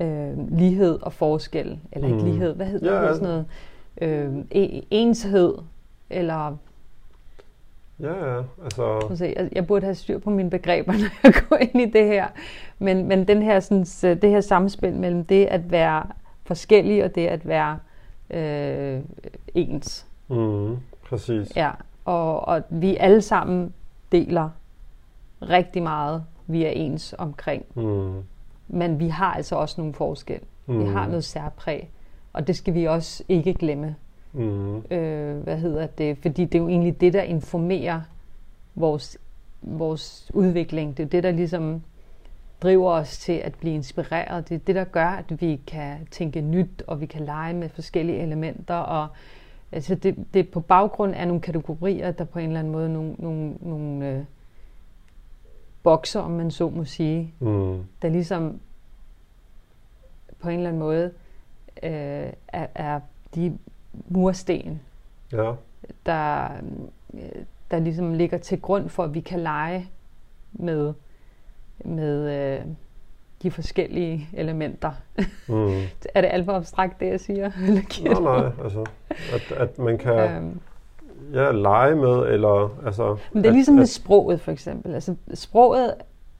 [0.00, 2.14] øh, lighed og forskel, eller mm.
[2.14, 3.46] ikke lighed, hvad hedder ja, det, sådan noget,
[4.00, 5.54] øh, e-, enshed,
[6.10, 6.56] eller
[8.00, 8.42] Ja, ja.
[8.64, 9.24] Altså...
[9.36, 12.26] Jeg, jeg burde have styr på mine begreber, når jeg går ind i det her.
[12.78, 13.84] Men, men den her, sådan,
[14.18, 16.04] det her samspil mellem det at være
[16.44, 17.78] forskellig og det at være
[18.32, 19.00] øh,
[19.54, 20.06] ens.
[20.28, 20.76] Mm,
[21.08, 21.56] præcis.
[21.56, 21.70] Ja,
[22.04, 23.74] og, og vi alle sammen
[24.12, 24.48] deler
[25.42, 27.64] rigtig meget, vi er ens omkring.
[27.74, 28.22] Mm.
[28.68, 30.40] Men vi har altså også nogle forskel.
[30.66, 30.80] Mm.
[30.80, 31.90] Vi har noget særpræg,
[32.32, 33.96] og det skal vi også ikke glemme.
[34.32, 34.76] Mm.
[34.76, 36.18] Øh, hvad hedder det?
[36.18, 38.00] Fordi det er jo egentlig det, der informerer
[38.74, 39.18] vores,
[39.62, 40.96] vores udvikling.
[40.96, 41.82] Det er det, der ligesom
[42.62, 44.48] driver os til at blive inspireret.
[44.48, 47.68] Det er det, der gør, at vi kan tænke nyt, og vi kan lege med
[47.68, 48.74] forskellige elementer.
[48.74, 49.08] Og
[49.72, 52.92] altså det, det er på baggrund af nogle kategorier, der på en eller anden måde
[52.92, 54.24] nogle, nogle, nogle øh,
[55.82, 57.84] bokser, om man så må sige, mm.
[58.02, 58.60] der ligesom
[60.40, 61.12] på en eller anden måde
[61.82, 63.00] øh, er, er
[63.34, 63.58] de
[64.08, 64.80] mursten,
[65.32, 65.52] ja.
[66.06, 66.48] der,
[67.70, 69.88] der ligesom ligger til grund for, at vi kan lege
[70.52, 70.94] med,
[71.84, 72.64] med øh,
[73.42, 74.92] de forskellige elementer.
[75.48, 75.80] Mm.
[76.14, 77.50] er det alt for abstrakt, det jeg siger?
[78.04, 78.86] nej, nej, altså,
[79.34, 80.60] at, at man kan øhm,
[81.32, 83.16] ja, lege med, eller altså...
[83.32, 84.94] Men det er ligesom at, med sproget, for eksempel.
[84.94, 85.94] Altså, sproget,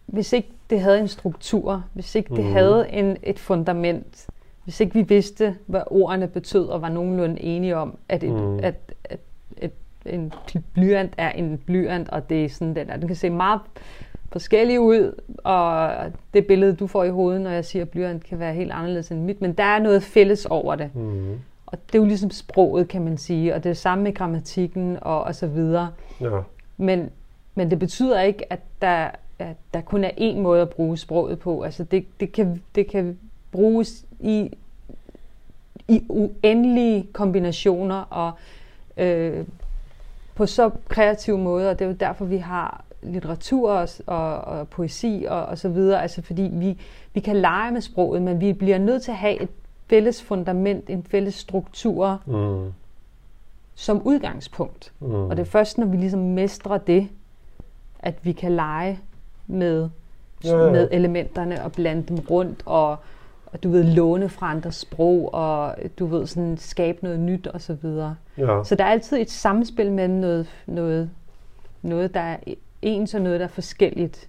[0.07, 2.53] hvis ikke det havde en struktur, hvis ikke det mm.
[2.53, 4.27] havde en, et fundament,
[4.65, 8.59] hvis ikke vi vidste, hvad ordene betød, og var nogenlunde enige om, at, et, mm.
[8.59, 8.75] at,
[9.05, 9.21] at,
[9.61, 9.71] at
[10.07, 10.33] en
[10.75, 12.97] blyant er en blyant, og det er sådan den der.
[12.97, 13.61] Den kan se meget
[14.33, 15.91] forskellige ud, og
[16.35, 19.21] det billede, du får i hovedet, når jeg siger, blyant kan være helt anderledes end
[19.21, 20.95] mit, men der er noget fælles over det.
[20.95, 21.39] Mm.
[21.67, 24.99] Og det er jo ligesom sproget, kan man sige, og det er samme med grammatikken
[25.01, 25.91] og, og så videre.
[26.21, 26.39] Ja.
[26.77, 27.11] Men,
[27.55, 31.39] men det betyder ikke, at der, at der kun er én måde at bruge sproget
[31.39, 31.63] på.
[31.63, 33.19] Altså det, det, kan, det kan
[33.53, 34.51] bruges i,
[35.89, 38.33] i uendelige kombinationer og
[38.97, 39.45] øh,
[40.35, 44.69] på så kreative måder, og det er jo derfor, vi har litteratur og, og, og
[44.69, 46.79] poesi og, og så videre, altså fordi vi,
[47.15, 49.49] vi kan lege med sproget, men vi bliver nødt til at have et
[49.91, 52.73] fælles fundament, en fælles struktur Mm.
[53.75, 54.93] som udgangspunkt.
[55.01, 55.15] Mm.
[55.15, 57.09] Og det er først, når vi ligesom mestrer det,
[57.99, 58.99] at vi kan lege
[59.47, 59.89] med,
[60.45, 60.71] Ja, ja.
[60.73, 62.97] med elementerne og blande dem rundt og,
[63.47, 67.61] og du ved, låne fra andres sprog og du ved, sådan skabe noget nyt og
[67.61, 68.17] så videre.
[68.39, 68.65] Ja.
[68.65, 71.11] Så der er altid et samspil mellem noget, noget,
[71.83, 72.37] noget der er
[72.83, 74.29] ens og noget, der er forskelligt.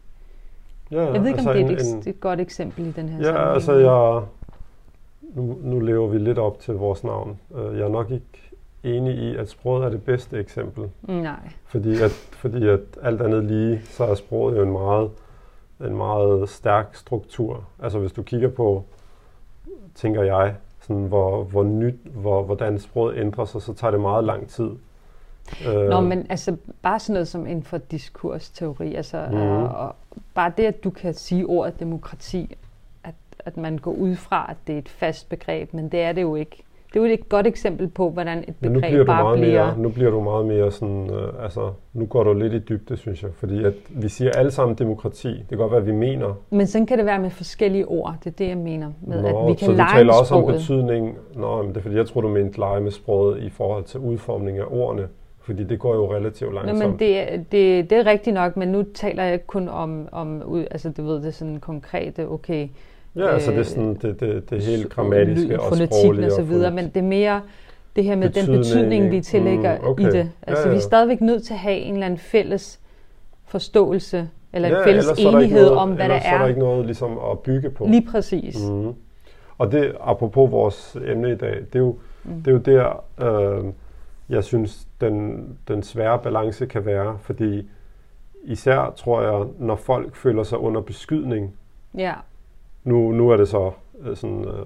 [0.92, 3.18] ja, Jeg ved ikke, om det er et, en, et godt eksempel i den her
[3.18, 3.54] Ja, sammenhæng.
[3.54, 4.22] altså jeg...
[5.36, 7.40] Nu, nu lever vi lidt op til vores navn.
[7.56, 8.26] Øh, Jeg er nok ikke
[8.84, 10.90] enig i, at sproget er det bedste eksempel.
[11.02, 11.40] Nej.
[11.66, 15.10] Fordi at, fordi at alt andet lige, så er sproget jo en meget,
[15.86, 17.64] en meget stærk struktur.
[17.84, 18.84] Altså hvis du kigger på,
[19.96, 24.24] tænker jeg, sådan hvor, hvor nyt, hvor, hvordan sproget ændrer sig, så tager det meget
[24.24, 24.70] lang tid.
[25.68, 29.38] Øh, Nå, men altså bare sådan noget som inden for diskursteori, altså Mhm.
[29.42, 29.96] og, og
[30.34, 32.56] bare det, at du kan sige ordet demokrati,
[33.04, 36.12] at, at man går ud fra, at det er et fast begreb, men det er
[36.12, 36.64] det jo ikke.
[36.94, 39.24] Det er jo et godt eksempel på, hvordan et Men nu begreb bliver, du bare
[39.24, 39.66] meget bliver...
[39.66, 42.98] mere, nu bliver du meget mere sådan, øh, altså, nu går du lidt i dybde,
[42.98, 43.30] synes jeg.
[43.34, 45.28] Fordi at vi siger alle sammen demokrati.
[45.28, 46.34] Det kan godt være, at vi mener.
[46.50, 48.16] Men sådan kan det være med forskellige ord.
[48.24, 50.20] Det er det, jeg mener med, Nå, at vi kan så du lege taler med
[50.20, 51.18] også om betydning.
[51.36, 54.00] Nå, men det er fordi, jeg tror, du mente lege med sproget i forhold til
[54.00, 55.08] udformning af ordene.
[55.46, 56.90] Fordi det går jo relativt Nå, langsomt.
[56.92, 60.42] men det, er- det, det er rigtigt nok, men nu taler jeg kun om, om
[60.46, 62.68] ud- altså du ved, det er sådan konkrete, okay,
[63.16, 66.26] ja, altså det er øh, sådan det, det, det helt grammatiske og sproglige.
[66.26, 67.42] og så videre, men det er mere
[67.96, 70.04] det her med Betydning, den betydning, vi tillægger mm, okay.
[70.04, 70.32] i det.
[70.48, 70.78] Altså Ja, vi ja.
[70.78, 72.80] er stadigvæk nødt til at have en eller anden fælles
[73.46, 76.48] forståelse, eller en ja, fælles er enighed noget, om, hvad der så er der er.
[76.48, 77.86] ikke noget ligesom at bygge på.
[77.86, 78.58] Lige præcis.
[78.70, 78.94] Mm.
[79.58, 82.32] Og det, apropos vores emne i dag, det er jo, Mm.
[82.42, 83.04] det er jo der,
[83.60, 83.64] øh,
[84.30, 87.70] jeg synes, den, den svære balance kan være, fordi
[88.44, 91.56] især tror jeg, når folk føler sig under beskydning,
[91.98, 92.14] Ja,
[92.84, 94.66] nu, nu er det så øh, sådan øh,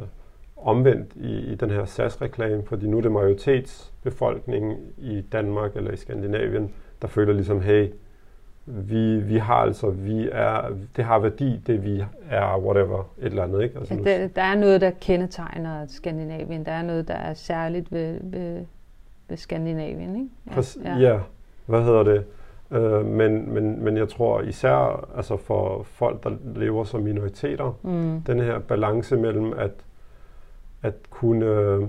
[0.57, 5.95] omvendt i, i den her SAS-reklame, fordi nu er det majoritetsbefolkningen i Danmark eller i
[5.95, 7.89] Skandinavien, der føler ligesom, hey,
[8.65, 13.43] vi, vi har altså, vi er, det har værdi, det vi er, whatever, et eller
[13.43, 13.79] andet, ikke?
[13.79, 16.65] Altså, ja der, der er noget, der kendetegner Skandinavien.
[16.65, 18.65] Der er noget, der er særligt ved, ved,
[19.29, 20.29] ved Skandinavien, ikke?
[20.51, 20.97] Præcis, ja.
[20.97, 21.19] ja,
[21.65, 22.23] hvad hedder det?
[22.71, 28.21] Øh, men, men, men jeg tror især altså for folk, der lever som minoriteter, Mm.
[28.21, 29.71] den her balance mellem at,
[30.83, 31.45] at kunne...
[31.45, 31.83] Øh,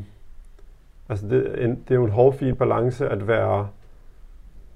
[1.09, 3.69] altså det, en, det er jo en hårfin balance at være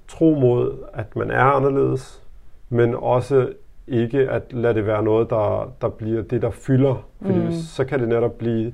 [0.09, 2.23] tro mod, at man er anderledes,
[2.69, 3.53] men også
[3.87, 7.07] ikke at lade det være noget, der, der bliver det, der fylder.
[7.23, 7.53] Fordi mm.
[7.53, 8.73] så kan det netop blive,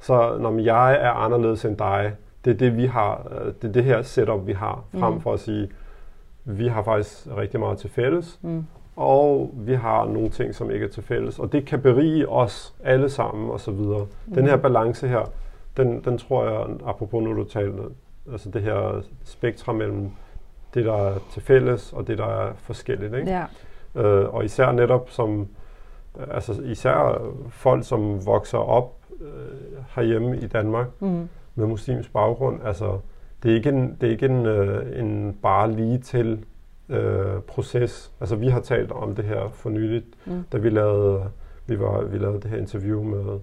[0.00, 2.12] så når jeg er anderledes end dig,
[2.44, 5.20] det er det, vi har, øh, det er det her setup, vi har, frem Mm.
[5.20, 5.68] for at sige,
[6.44, 8.64] vi har faktisk rigtig meget til fælles, Mm.
[8.96, 11.38] og vi har nogle ting, som ikke er til fælles.
[11.38, 14.06] Og det kan berige os alle sammen og så videre.
[14.26, 14.34] Mm.
[14.34, 15.30] Den her balance her,
[15.76, 17.82] den, den tror jeg, apropos nu du talte,
[18.32, 20.10] altså det her spektrum mellem
[20.74, 23.14] det, der er til fælles, og det, der er forskelligt.
[23.14, 23.30] Ikke?
[23.30, 23.44] Ja.
[24.02, 25.48] Øh, og især netop som,
[26.30, 29.28] altså især folk, som vokser op øh,
[29.96, 31.28] herhjemme i Danmark Mm.
[31.54, 32.98] Med muslimsk baggrund, altså
[33.42, 36.44] det er ikke en, det er ikke en, øh, en bare lige til
[36.88, 38.12] øh, proces.
[38.20, 40.44] Altså vi har talt om det her for nyligt, Mm.
[40.52, 41.22] da vi lavede,
[41.66, 43.38] vi, var, vi lavede det her interview med,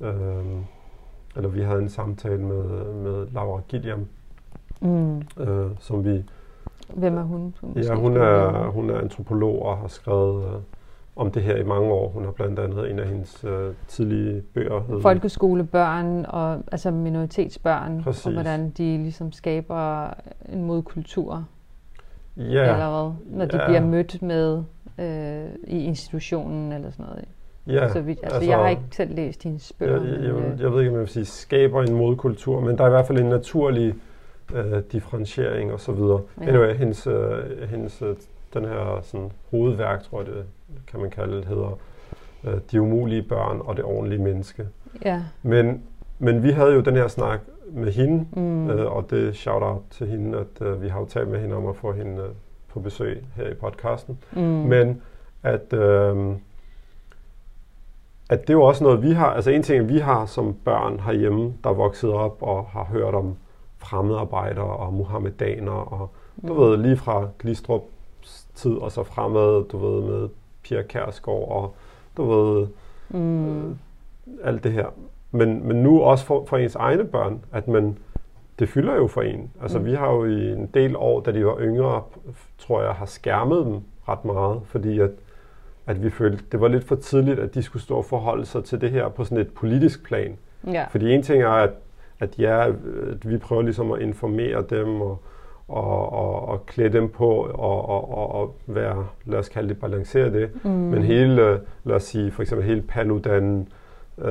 [0.00, 0.44] øh,
[1.36, 4.06] eller vi havde en samtale med, med Laura Gilliam,
[4.82, 5.22] Mm.
[5.40, 6.24] øh, som vi,
[6.94, 7.54] Hvem er hun?
[7.76, 10.60] Ja, hun er, hun er antropolog og har skrevet øh,
[11.20, 12.08] om det her i mange år.
[12.08, 14.80] Hun har blandt andet en af hendes øh, tidlige bøger.
[14.88, 18.26] hed- folkeskolebørn og altså minoritetsbørn Præcis.
[18.26, 20.10] og hvordan de ligesom skaber
[20.52, 21.44] en modkultur
[22.36, 23.66] Ja, eller hvad, når de Ja.
[23.66, 24.62] bliver mødt med
[24.98, 27.24] øh, i institutionen eller sådan noget.
[27.66, 30.02] ja, så vidt, altså, jeg har ikke selv læst hendes Jeg, bøger.
[30.02, 32.60] jeg, men, jeg, øh, jeg, jeg ved ikke, om jeg vil sige, skaber en modkultur,
[32.60, 33.94] men der er i hvert fald en naturlig
[34.54, 36.20] øh, differentiering og så videre.
[36.40, 36.46] Ja.
[36.48, 38.16] Anyway, hendes, øh, hendes, øh,
[38.54, 40.44] den her sådan, hovedværk, tror jeg det
[40.86, 41.78] kan man kalde det, hedder
[42.44, 44.68] øh, De umulige børn og det ordentlige menneske.
[45.04, 45.22] ja.
[45.42, 45.82] Men,
[46.18, 47.40] men vi havde jo den her snak
[47.72, 48.70] med hende, Mm.
[48.70, 51.56] øh, og det shout out til hende, at øh, vi har jo talt med hende
[51.56, 52.28] om at få hende øh,
[52.68, 54.18] på besøg her i podcasten.
[54.32, 54.40] Mm.
[54.42, 55.02] Men
[55.42, 56.34] at, øh,
[58.30, 61.00] at det er jo også noget, vi har, altså en ting, vi har som børn
[61.00, 63.36] herhjemme, der er vokset op og har hørt om
[63.78, 66.10] fremmedarbejdere og muhammedaner, og
[66.48, 66.60] du mm.
[66.60, 67.82] ved, lige fra Glistrup
[68.54, 70.28] tid og så fremad, du ved, med
[70.70, 71.74] Pia Kærsgaard og
[72.16, 72.66] du ved,
[73.08, 73.70] mm.
[73.70, 73.76] øh,
[74.44, 74.86] alt det her.
[75.30, 77.98] Men, men nu også for, for ens egne børn, at man,
[78.58, 79.50] det fylder jo for en.
[79.62, 79.84] Altså mm.
[79.84, 82.02] vi har jo i en del år, da de var yngre,
[82.58, 85.10] tror jeg, har skærmet dem ret meget, fordi at,
[85.86, 88.64] at vi følte, det var lidt for tidligt, at de skulle stå og forholde sig
[88.64, 90.36] til det her på sådan et politisk plan.
[90.66, 90.86] Ja.
[90.90, 91.70] Fordi en ting er, at,
[92.20, 92.68] at ja,
[93.10, 95.22] at vi prøver ligesom at informere dem og,
[95.70, 99.80] og, og, og klæde dem på og, og, og, og være, lad os kalde det,
[99.80, 100.50] balancere det.
[100.62, 100.70] Mm.
[100.70, 103.68] Men hele, lad os sige, for eksempel hele Paludan,
[104.18, 104.30] øh,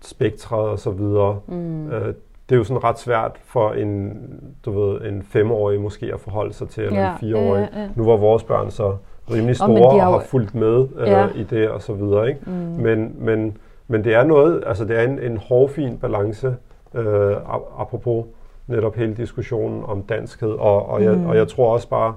[0.00, 1.90] spektret og så videre, mm.
[1.90, 2.14] øh,
[2.48, 4.20] det er jo sådan ret svært for en,
[4.64, 7.68] du ved, en femårig måske at forholde sig til, eller ja, en fireårig.
[7.74, 7.88] Ja, ja.
[7.96, 8.96] Nu var vores børn så
[9.30, 11.28] rimelig store og, og har fulgt med øh, ja.
[11.34, 12.28] i det og så videre.
[12.28, 12.40] Ikke?
[12.46, 12.52] Mm.
[12.52, 13.56] Men, men,
[13.88, 16.56] men det er noget, altså det er en, en hårfin balance,
[16.94, 17.36] øh,
[17.78, 18.24] apropos
[18.66, 21.26] netop hele diskussionen om danskhed, og, og, jeg, mm.
[21.26, 22.14] og jeg tror også bare,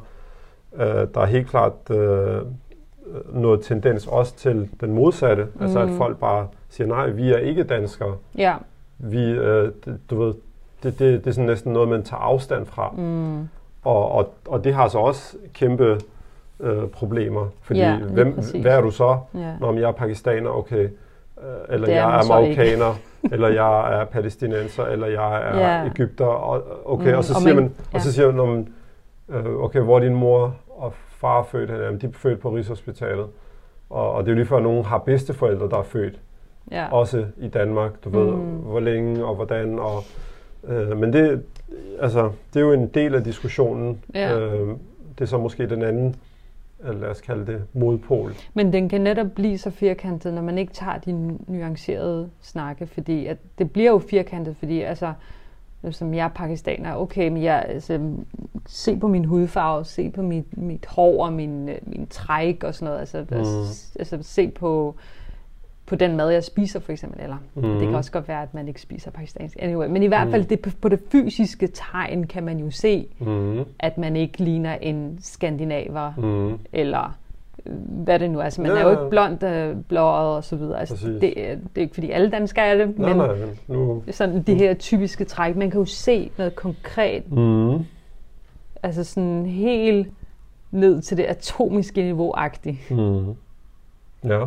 [0.76, 2.42] øh, der er helt klart øh,
[3.34, 5.62] noget tendens også til den modsatte, mm.
[5.62, 5.98] altså at mm.
[5.98, 8.16] folk bare siger, nej, vi er ikke danskere.
[8.38, 8.56] Ja.
[8.98, 10.34] Vi, øh, det, du ved,
[10.84, 12.94] det, det, det er sådan næsten noget, man tager afstand fra.
[12.98, 13.48] Mm.
[13.84, 16.00] Og, og, og det har så også kæmpe
[16.60, 19.20] øh, problemer, fordi ja, hvem, hvad er du så?
[19.34, 19.58] Ja.
[19.60, 20.90] Når jeg er pakistaner, okay, øh,
[21.70, 23.00] eller jeg er, er marokkaner,
[23.34, 25.86] eller jeg er palæstinenser, eller jeg er ja.
[25.86, 27.70] Ægypter, og, okay, mm, og så siger man, ja.
[27.98, 28.68] og så siger man,
[29.30, 31.70] øh, okay, hvor er din mor og far født?
[31.70, 33.26] Jamen, de er født på Rigshospitalet.
[33.90, 36.20] Og, og det er jo lige før, at nogen har bedsteforældre, der er født.
[36.72, 36.88] Ja.
[36.92, 38.16] Også i Danmark, du mm.
[38.16, 38.32] ved,
[38.72, 39.80] hvor længe og hvordan.
[39.80, 40.04] Og,
[40.68, 41.44] øh, men det,
[42.00, 44.04] altså, det er jo en del af diskussionen.
[44.14, 44.40] Ja.
[44.40, 44.68] Øh,
[45.18, 46.16] det er så måske den anden
[46.80, 48.32] lad os kalde det, modpol.
[48.54, 53.26] Men den kan netop blive så firkantet, når man ikke tager de nuancerede snakke, fordi
[53.26, 55.14] at det bliver jo firkantet, fordi altså,
[55.92, 58.14] som jeg er pakistaner, okay, men jeg, altså,
[58.66, 62.86] se på min hudfarve, se på mit, mit hår og min, min træk og sådan
[62.86, 63.38] noget, altså, mm.
[63.38, 64.96] altså, altså se på
[65.88, 67.22] på den mad, jeg spiser for eksempel.
[67.22, 67.62] Eller mm.
[67.62, 69.58] det kan også godt være, at man ikke spiser pakistansk.
[69.60, 70.48] Anyway, men i hvert fald mm.
[70.48, 73.66] det, på det fysiske tegn kan man jo se, mm.
[73.80, 76.14] at man ikke ligner en skandinaver.
[76.18, 76.60] Mm.
[76.74, 77.18] Eller
[77.66, 78.44] øh, hvad det nu er.
[78.44, 80.80] Altså, man ja, er jo ikke blond, øh, blåret og så videre.
[80.80, 81.38] Altså, det, det
[81.76, 84.04] er ikke fordi alle danskere er det, men nej, nej, nu.
[84.12, 85.56] sådan de her typiske træk.
[85.56, 87.32] Man kan jo se noget konkret.
[87.32, 87.86] Mm.
[88.84, 90.08] Altså sådan helt
[90.72, 92.92] ned til det atomiske niveau-agtigt.
[92.92, 93.36] Mm.
[94.24, 94.46] Ja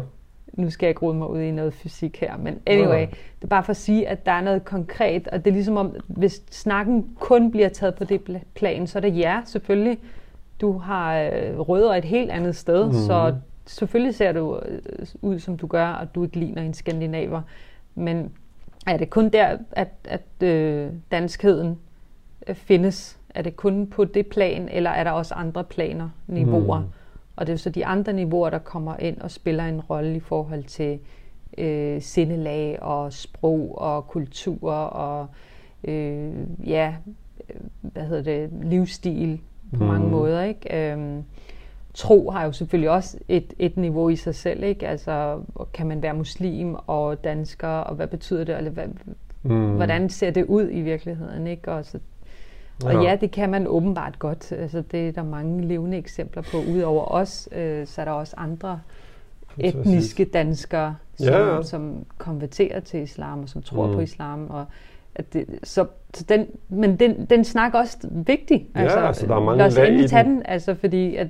[0.53, 3.47] nu skal jeg ikke rode mig ud i noget fysik her, men anyway, det er
[3.47, 6.43] bare for at sige, at der er noget konkret, og det er ligesom om, hvis
[6.51, 9.99] snakken kun bliver taget på det plan, så er det ja, selvfølgelig.
[10.61, 12.93] Du har øh, rødder et helt andet sted, mm.
[12.93, 13.35] så
[13.67, 17.43] selvfølgelig ser du øh, ud, som du gør, og du ikke ligner en skandinaver.
[17.95, 18.33] Men
[18.87, 21.79] er det kun der, at, at øh, danskheden
[22.47, 23.19] øh, findes?
[23.35, 26.79] Er det kun på det plan, eller er der også andre planer, niveauer?
[26.79, 26.93] Mm
[27.41, 30.21] og det er så de andre niveauer, der kommer ind og spiller en rolle i
[30.21, 30.99] forhold til
[31.59, 35.27] øh, sindelag og sprog og kultur og
[35.85, 36.33] øh,
[36.67, 36.95] ja,
[37.81, 39.41] hvad hedder det, livsstil
[39.77, 39.91] på mm.
[39.91, 40.43] mange måder.
[40.43, 40.93] Ikke?
[40.93, 41.25] Øhm,
[41.95, 44.63] tro har jo selvfølgelig også et, et niveau i sig selv.
[44.63, 44.89] Ikke?
[44.89, 45.41] Altså,
[45.73, 48.57] kan man være muslim og dansker, og hvad betyder det?
[48.57, 48.87] Eller hvad,
[49.43, 49.77] mm.
[49.77, 51.47] Hvordan ser det ud i virkeligheden?
[51.47, 51.73] Ikke?
[51.73, 51.99] Og så
[52.85, 53.03] og ja.
[53.03, 54.53] ja, det kan man åbenbart godt.
[54.53, 56.57] Altså, det er der mange levende eksempler på.
[56.57, 58.81] Udover os, øh, så er der også andre
[59.59, 61.63] etniske danskere, som, ja, ja.
[61.63, 63.93] som konverterer til islam og som tror mm.
[63.93, 64.51] på islam.
[64.51, 64.65] Og
[65.15, 68.67] at det, så, så den, men den, den snak er også vigtig.
[68.75, 71.29] Ja, altså, altså der er mange lad os endelig tage den, altså, fordi at,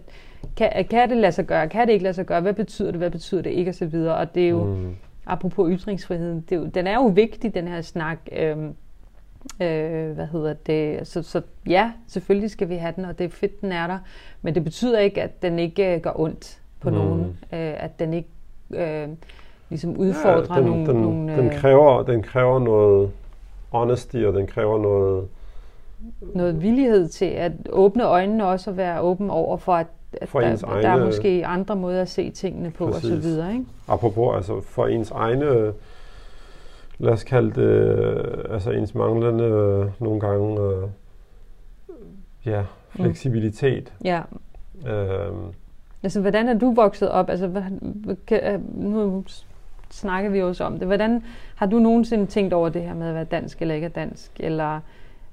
[0.57, 3.01] kan, kan det lade sig gøre, kan det ikke lade sig gøre, hvad betyder det,
[3.01, 4.17] hvad betyder det ikke, og så videre.
[4.17, 4.97] Og det er jo, mm.
[5.27, 8.19] apropos ytringsfriheden, det er jo, den er jo vigtig, den her snak.
[8.33, 8.75] Øhm,
[9.61, 11.07] Øh, hvad hedder det?
[11.07, 13.98] Så, så ja, selvfølgelig skal vi have den, og det er fedt, den er der.
[14.42, 16.96] Men det betyder ikke, at den ikke øh, gør ondt på mm.
[16.96, 17.20] nogen.
[17.53, 18.29] Øh, at den ikke
[18.70, 19.09] øh,
[19.68, 20.87] ligesom udfordrer ja, den, nogle...
[20.87, 23.11] Den, nogle den, øh, kræver, den kræver noget
[23.70, 25.29] honesty, og den kræver noget...
[26.35, 30.40] Noget villighed til at åbne øjnene også, og være åben over for, at at for
[30.40, 33.10] der, egne, der er måske andre måder at se tingene på, præcis.
[33.10, 33.52] og så videre.
[33.52, 33.65] Ikke?
[33.88, 35.73] Apropos, altså for ens egne
[37.01, 40.88] lad os kalde det, øh, altså ens manglende øh, nogle gange, øh,
[42.46, 43.05] ja, mm.
[43.05, 43.92] fleksibilitet.
[44.01, 44.07] Mm.
[44.07, 44.23] Ja.
[44.87, 45.46] Øhm.
[46.03, 47.31] Altså, hvordan er du vokset op?
[47.31, 47.63] Altså, hvad,
[48.27, 49.25] kan, nu
[49.90, 50.87] snakker vi jo også om det.
[50.87, 51.23] Hvordan
[51.55, 54.31] har du nogensinde tænkt over det her med at være dansk eller ikke dansk?
[54.40, 54.81] Eller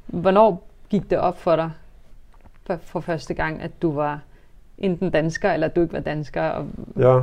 [0.06, 1.72] hvornår gik det op for dig
[2.66, 4.20] for, for første gang, at du var
[4.78, 6.42] enten dansker, eller at du ikke var dansker.
[6.42, 7.22] Og, Ja.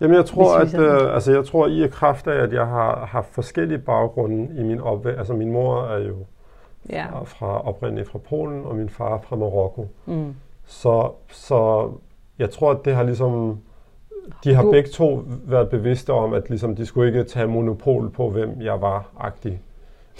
[0.00, 3.28] Jamen jeg tror, at øh, altså jeg tror i kraft af, at jeg har haft
[3.34, 5.18] forskellige baggrunde i min opvækst.
[5.18, 6.14] Altså min mor er jo
[6.90, 7.06] ja.
[7.06, 9.88] fra, fra oprindeligt fra Polen, og min far fra Marokko.
[10.06, 10.34] Mm.
[10.66, 11.90] Så, så
[12.38, 13.58] jeg tror, at det har ligesom...
[14.44, 18.10] De har Du- begge to været bevidste om, at ligesom, de skulle ikke tage monopol
[18.10, 19.60] på, hvem jeg var-agtig.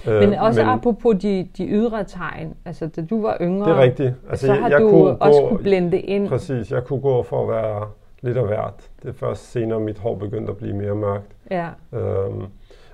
[0.09, 3.77] Øh, Men også men, apropos de, de ydre tegn, altså da du var yngre, Det
[3.79, 4.15] er rigtigt.
[4.31, 6.29] altså, så har jeg du kunne også gå- kunne blende ind.
[6.29, 7.89] Præcis, jeg kunne gå for at være
[8.27, 8.91] lidt af hvert.
[9.03, 11.33] Det er først senere, mit hår begyndte at blive mere mørkt.
[11.51, 11.69] Ja.
[11.93, 12.43] Øhm,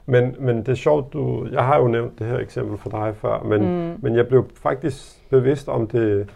[0.07, 3.17] men, men det er sjovt, du, jeg har jo nævnt det her eksempel for dig
[3.17, 3.97] før, men, Mm.
[4.03, 6.31] men jeg blev faktisk bevidst om det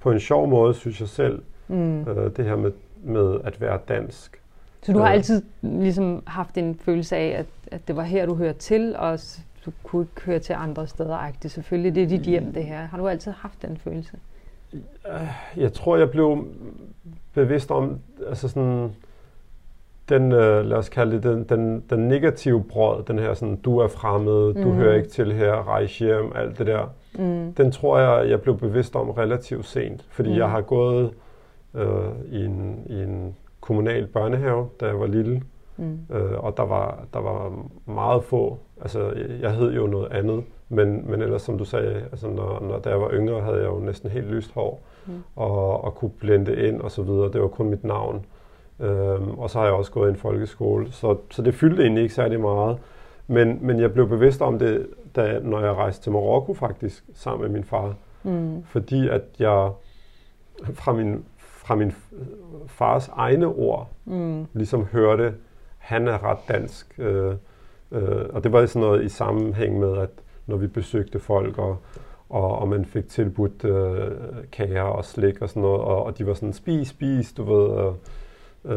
[0.00, 2.00] på en sjov måde, synes jeg selv, Mm.
[2.00, 2.72] øh, det her med,
[3.02, 4.40] med at være dansk.
[4.82, 5.12] Så du har Øh.
[5.12, 9.18] altid ligesom haft en følelse af, at, at det var her, du hører til, og
[9.66, 11.18] du kunne ikke høre til andre steder.
[11.18, 11.48] -agtigt.
[11.48, 12.78] Selvfølgelig, det er dit hjem, det her.
[12.86, 14.12] Har du altid haft den følelse?
[15.56, 16.44] Jeg tror, jeg blev
[17.34, 17.98] bevidst om,
[18.28, 18.92] altså sådan,
[20.08, 23.78] den, øh, lad os kalde det, den, den, den negative brød, den her sådan, du
[23.78, 24.72] er fremmed, du Mhm.
[24.74, 26.86] hører ikke til her, rejs hjem, alt det der.
[27.18, 27.54] Mm.
[27.54, 30.36] Den tror jeg, jeg blev bevidst om relativt sent, fordi Mm.
[30.36, 31.10] jeg har gået
[31.74, 31.88] øh,
[32.30, 35.42] i, en, i en kommunal børnehave, da jeg var lille,
[35.76, 35.98] Mm.
[36.10, 37.52] øh, og der var, der var
[37.86, 42.28] meget få, altså jeg hed jo noget andet, men, men ellers som du sagde, altså
[42.28, 45.12] når, når da jeg var yngre, havde jeg jo næsten helt lyst hår, Mm.
[45.36, 48.26] og, og kunne blende ind og så videre, det var kun mit navn.
[48.80, 52.02] Øhm, og så har jeg også gået i en folkeskole, så, så det fyldte egentlig
[52.02, 52.78] ikke særlig meget.
[53.26, 57.42] Men, men jeg blev bevidst om det, da, når jeg rejste til Marokko faktisk, sammen
[57.42, 57.94] med min far.
[58.22, 58.62] Mm.
[58.64, 59.70] Fordi at jeg
[60.74, 61.92] fra min, fra min
[62.66, 64.46] fars egne ord Mm.
[64.52, 65.34] ligesom hørte,
[65.78, 66.94] han er ret dansk.
[66.98, 67.34] Øh,
[67.92, 70.10] øh, og det var sådan noget i sammenhæng med, at
[70.50, 71.76] når vi besøgte folk, og,
[72.28, 74.10] og, og man fik tilbudt øh,
[74.52, 77.68] kager og slik og sådan noget, og, og de var sådan, spis, spis, du ved.
[77.68, 77.96] Og,
[78.64, 78.76] øh,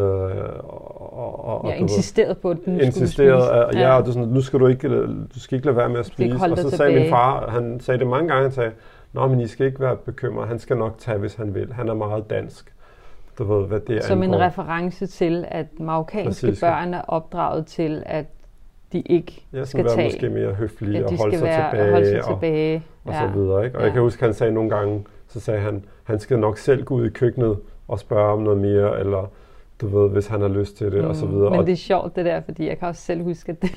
[0.63, 3.53] og, og, ved, insisterede på, at den skulle insisterede, spise.
[3.53, 5.99] at, ja, og du, sådan, nu skal du ikke, du skal ikke lade være med
[5.99, 6.36] at spise.
[6.51, 8.71] Og så sagde min far, han sagde det mange gange, han sagde,
[9.13, 11.74] Nå, men I skal ikke være bekymret, han skal nok tage, hvis han vil.
[11.74, 12.74] Han er meget dansk.
[13.38, 14.45] Du ved, hvad det Som en angår.
[14.45, 16.67] reference til, at marokkanske Præcis, ja.
[16.67, 18.26] børn er opdraget til, at
[18.93, 20.07] de ikke Ja, skal være tage.
[20.07, 21.91] måske mere høflige at og de holde sig være, tilbage.
[21.91, 22.83] holde sig og, tilbage.
[23.05, 23.65] og så videre.
[23.65, 23.75] Ikke?
[23.77, 23.85] Og Ja.
[23.85, 26.95] jeg kan huske, han sagde nogle gange, så sagde han, han skal nok selv gå
[26.95, 29.31] ud i køkkenet og spørge om noget mere, eller
[29.81, 31.45] du ved, hvis han har lyst til det, og så videre.
[31.45, 31.51] Mm.
[31.51, 33.71] Men og, det er sjovt det der, fordi jeg kan også selv huske, at det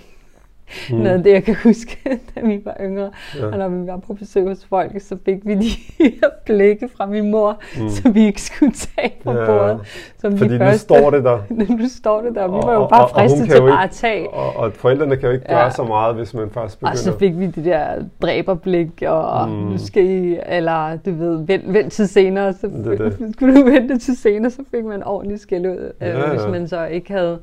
[0.91, 1.99] mm, noget af det, jeg kan huske,
[2.35, 3.11] da vi var yngre.
[3.39, 6.89] ja, Og når vi var på besøg hos folk, så fik vi de her blikke
[6.97, 7.89] fra min mor, mm.
[7.89, 9.81] som vi ikke skulle tage på Ja, bordet.
[10.19, 11.39] Som Fordi de nu første, står det der.
[11.79, 14.31] nu står det der, og vi var jo bare og- fristet til bare at tage.
[14.31, 15.55] Og, og forældrene kan jo ikke Ja.
[15.55, 16.93] gøre så meget, hvis man først begynder.
[16.93, 17.87] Og så fik vi de der
[18.23, 19.55] dræberblik, og Mm.
[19.55, 22.53] nu skal I, eller du ved, vent, vent til senere.
[22.53, 23.17] Så Det det.
[23.35, 26.49] skulle du vente til senere, så fik man ordentligt skæld ud, Ja, øh, hvis ja.
[26.49, 27.39] man så ikke havde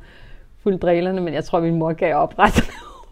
[0.63, 1.21] fuldt reglerne.
[1.21, 2.63] Men jeg tror, min mor gav op ret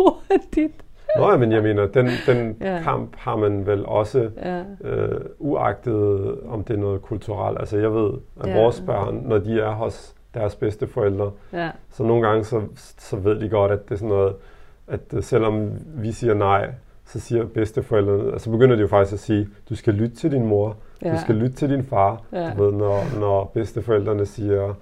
[0.04, 0.74] hurtigt.
[1.18, 2.82] Nå, men jeg mener, den, den Ja.
[2.84, 4.64] kamp har man vel også, Ja.
[4.90, 7.60] øh, uagtet om det er noget kulturelt.
[7.60, 8.12] Altså jeg ved,
[8.44, 8.62] at Ja.
[8.62, 11.70] vores børn, når de er hos deres bedsteforældre, Ja.
[11.92, 12.62] så nogle gange så,
[12.98, 14.34] så ved de godt, at det er sådan noget,
[14.88, 16.70] at øh, selvom vi siger nej,
[17.06, 20.46] så siger bedsteforældrene, altså begynder de jo faktisk at sige, du skal lytte til din
[20.46, 20.76] mor,
[21.06, 21.12] Ja.
[21.14, 22.22] du skal lytte til din far.
[22.34, 22.52] Ja.
[22.58, 24.74] Du ved, når, når bedsteforældrene siger,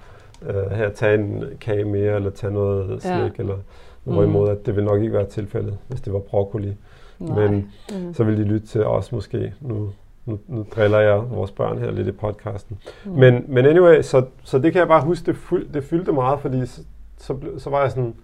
[0.49, 3.29] øh, her, tag en kage mere, eller tag noget slik, Ja.
[3.37, 3.55] eller.
[4.03, 6.73] Hvorimod, at det vil nok ikke være tilfældet, hvis det var broccoli.
[7.19, 7.47] Nej.
[7.47, 8.13] Men Mm.
[8.13, 9.53] så vil de lytte til os måske.
[9.61, 9.89] Nu,
[10.25, 12.77] nu, nu driller jeg vores børn her lidt i podcasten.
[13.05, 13.11] Mm.
[13.11, 16.39] Men, men anyway, så, så det kan jeg bare huske, det, fyld, det fyldte meget,
[16.39, 16.81] fordi så,
[17.17, 18.15] så, så var jeg sådan,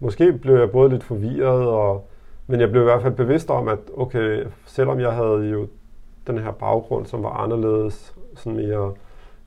[0.00, 2.08] måske blev jeg både lidt forvirret, og,
[2.46, 5.66] men jeg blev i hvert fald bevidst om, at okay, selvom jeg havde jo
[6.26, 8.92] den her baggrund, som var anderledes, sådan mere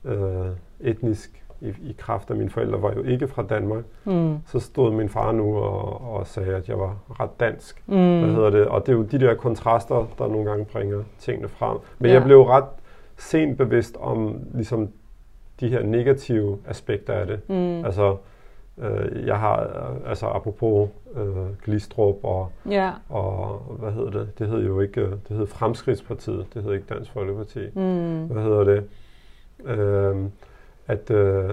[0.04, 0.46] øh,
[0.80, 4.36] etnisk i, i kraft af mine forældre, var jo ikke fra Danmark, Mm.
[4.46, 7.82] så stod min far nu og, og sagde, at jeg var ret dansk.
[7.86, 7.94] Mm.
[8.20, 8.66] Hvad hedder det?
[8.66, 11.78] Og det er jo de der kontraster, der nogle gange bringer tingene frem.
[11.98, 12.14] Men Ja.
[12.14, 12.64] jeg blev ret
[13.18, 14.88] sent bevidst om ligesom
[15.60, 17.48] de her negative aspekter af det.
[17.48, 17.84] Mm.
[17.84, 18.16] Altså,
[18.78, 19.68] øh, jeg har,
[20.06, 21.26] altså apropos øh,
[21.64, 22.90] Glistrup og, Ja.
[23.08, 24.38] og, hvad hedder det?
[24.38, 27.60] Det hed jo ikke, det hed Fremskridtspartiet, det hed ikke Dansk Folkeparti.
[27.74, 28.26] Mm.
[28.26, 28.84] Hvad hedder det?
[29.64, 30.16] Øh,
[30.88, 31.50] at, øh,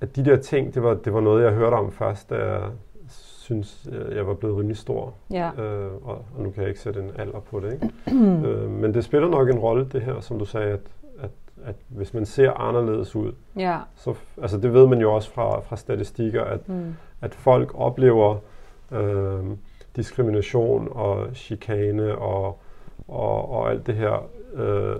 [0.00, 2.62] at de der ting, det var, det var noget, jeg hørte om først, da jeg
[3.08, 5.14] synes, øh, jeg var blevet rimelig stor.
[5.30, 5.50] Ja.
[5.62, 7.90] Øh, og, og nu kan jeg ikke sætte en alder på det, ikke?
[8.48, 10.80] øh, men det spiller nok en rolle, det her, som du sagde, at,
[11.20, 11.30] at,
[11.64, 13.78] at hvis man ser anderledes ud, Ja.
[13.96, 16.94] så, altså det ved man jo også fra, fra statistikker, at, Mm.
[17.20, 18.36] at folk oplever
[18.92, 19.44] øh,
[19.96, 22.58] diskrimination og chikane og,
[23.08, 24.96] og, og alt det her øh,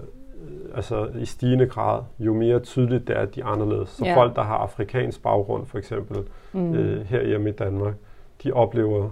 [0.75, 3.89] altså i stigende grad, jo mere tydeligt det er, at de er anderledes.
[3.89, 4.17] Så Ja.
[4.17, 6.17] folk, der har afrikansk baggrund, for eksempel,
[6.53, 6.75] Mm.
[6.75, 7.95] øh, her hjemme i Danmark,
[8.45, 9.09] de oplever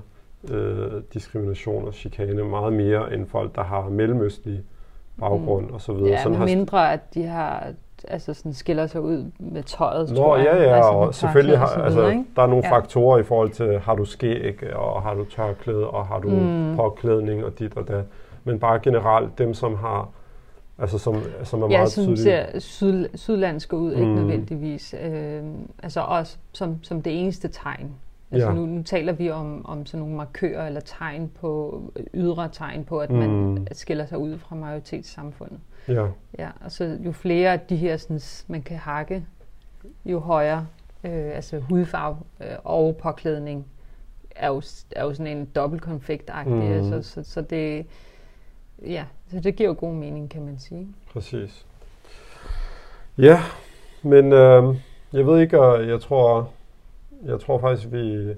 [0.51, 4.63] øh, diskrimination og chikane meget mere end folk, der har mellemøstlig
[5.21, 6.11] baggrund og så videre.
[6.11, 7.67] Ja, Sådan har mindre at de har
[8.09, 10.45] altså sådan skiller sig ud med tøjet, Nå, tror jeg.
[10.47, 12.25] ja, ja, altså og selvfølgelig har, og altså, videre, ikke?
[12.37, 12.77] der er nogle Ja.
[12.77, 16.35] faktorer i forhold til, har du skæg, og har du tørklæde, og har du Mm.
[16.71, 16.77] mm.
[16.77, 18.05] påklædning og dit og dat.
[18.45, 20.09] Men bare generelt, dem som har,
[20.79, 22.23] altså som, som er Ja, meget som tydelige.
[22.23, 24.13] ser syd, sydlandske ud, ikke Mm.
[24.15, 24.95] nødvendigvis.
[25.03, 25.43] Øh,
[25.83, 27.93] altså også som, som det eneste tegn.
[28.31, 28.55] Altså Ja.
[28.55, 31.83] nu, nu taler vi om, om sådan nogle markører eller tegn på,
[32.15, 33.67] ydre tegn på, at man Mm.
[33.73, 35.59] skiller sig ud fra majoritetssamfundet.
[35.89, 36.07] Ja,
[36.39, 39.27] Ja, og så jo flere af de her, sådan, man kan hakke,
[40.05, 40.67] jo højere,
[41.05, 43.67] øh, altså hudfarve øh, og påklædning,
[44.37, 44.63] er jo,
[44.97, 46.49] er jo sådan en dobbeltkonfekt-agtig.
[46.55, 46.73] Mm.
[46.73, 47.87] Altså, så, så det,
[48.87, 49.05] ja,
[49.35, 50.89] så det giver jo god mening, kan man sige.
[51.13, 51.67] præcis.
[53.19, 53.39] Ja,
[54.03, 54.77] men øh,
[55.13, 56.51] jeg ved ikke, og jeg tror,
[57.25, 58.35] jeg tror faktisk, vi,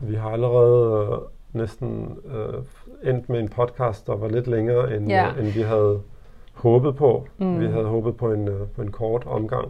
[0.00, 1.18] vi har allerede øh,
[1.60, 2.62] næsten øh,
[3.10, 5.24] endt med en podcast, der var lidt længere, end, Ja.
[5.26, 5.40] ja.
[5.42, 6.00] end vi havde
[6.52, 7.26] håbet på.
[7.38, 7.60] Mm.
[7.60, 9.68] Vi havde håbet på en, øh, på en kort omgang.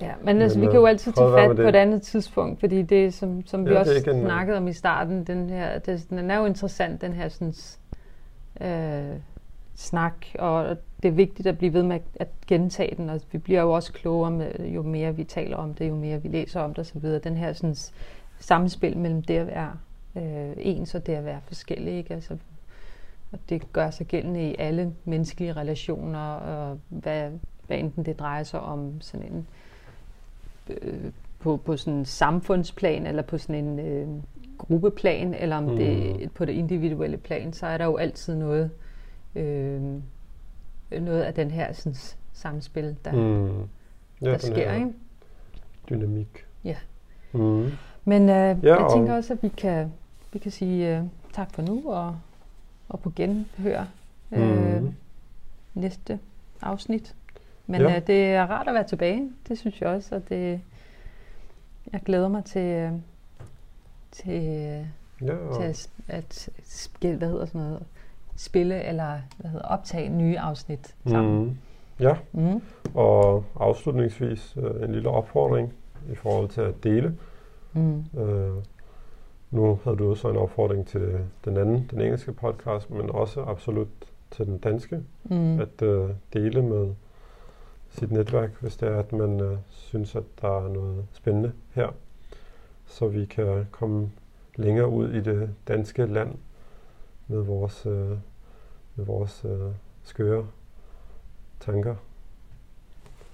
[0.00, 2.60] Ja, men, altså, Men, vi kan jo øh, altid tage fat på et andet tidspunkt,
[2.60, 5.78] fordi det, som, som vi Ja, det også en- snakkede om i starten, den her,
[5.78, 7.54] det, den er jo interessant, den her sådan,
[8.60, 9.16] øh,
[9.74, 13.60] snak, og det er vigtigt at blive ved med at, gentage den, og vi bliver
[13.60, 16.74] jo også klogere, med, jo mere vi taler om det, jo mere vi læser om
[16.74, 17.02] det osv.
[17.24, 17.76] Den her sådan,
[18.38, 19.72] samspil mellem det at være
[20.16, 22.14] øh, ens og det at være forskellig, ikke?
[22.14, 22.36] Altså,
[23.32, 27.30] og det gør sig gældende i alle menneskelige relationer, og hvad,
[27.66, 29.46] hvad enten det drejer sig om sådan en
[30.68, 34.08] øh, på, på sådan en samfundsplan, eller på sådan en øh,
[34.58, 35.76] gruppeplan, eller om mm.
[35.76, 38.70] det på det individuelle plan, så er der jo altid noget, øh,
[41.00, 41.96] noget af den her sådan,
[42.32, 43.68] samspil, der, mm.
[44.22, 44.74] Ja, der sker.
[44.74, 44.92] Ikke?
[45.90, 46.46] Dynamik.
[46.64, 46.76] Ja.
[47.32, 47.70] Mm.
[48.04, 49.92] Men øh, Ja, jeg tænker også, at vi kan,
[50.32, 52.16] vi kan sige øh, tak for nu, og,
[52.88, 53.84] og på genhør
[54.32, 54.94] øh, Mm.
[55.74, 56.18] næste
[56.62, 57.14] afsnit.
[57.66, 57.96] Men Ja.
[57.96, 60.60] øh, det er rart at være tilbage, det synes jeg også, og det,
[61.92, 62.92] jeg glæder mig til, øh,
[64.10, 64.86] til, øh,
[65.28, 66.48] Ja, til at, at
[67.02, 67.82] hvad hedder sådan noget,
[68.40, 71.44] spille eller hvad hedder, optage nye afsnit sammen.
[71.44, 71.56] mm.
[72.00, 72.62] ja, Mm.
[72.94, 75.72] og afslutningsvis øh, en lille opfordring
[76.12, 77.16] i forhold til at dele.
[77.72, 78.04] Mm.
[78.20, 78.52] Øh,
[79.50, 83.88] nu havde du også en opfordring til den anden, den engelske podcast, men også absolut
[84.30, 85.60] til den danske, Mm.
[85.60, 86.94] at øh, dele med
[87.90, 91.88] sit netværk, hvis det er, at man øh, synes, at der er noget spændende her,
[92.86, 94.10] så vi kan komme
[94.56, 96.34] længere ud i det danske land
[97.28, 98.10] med vores, øh,
[99.00, 99.50] med vores øh,
[100.02, 100.46] skøre
[101.60, 101.94] tanker.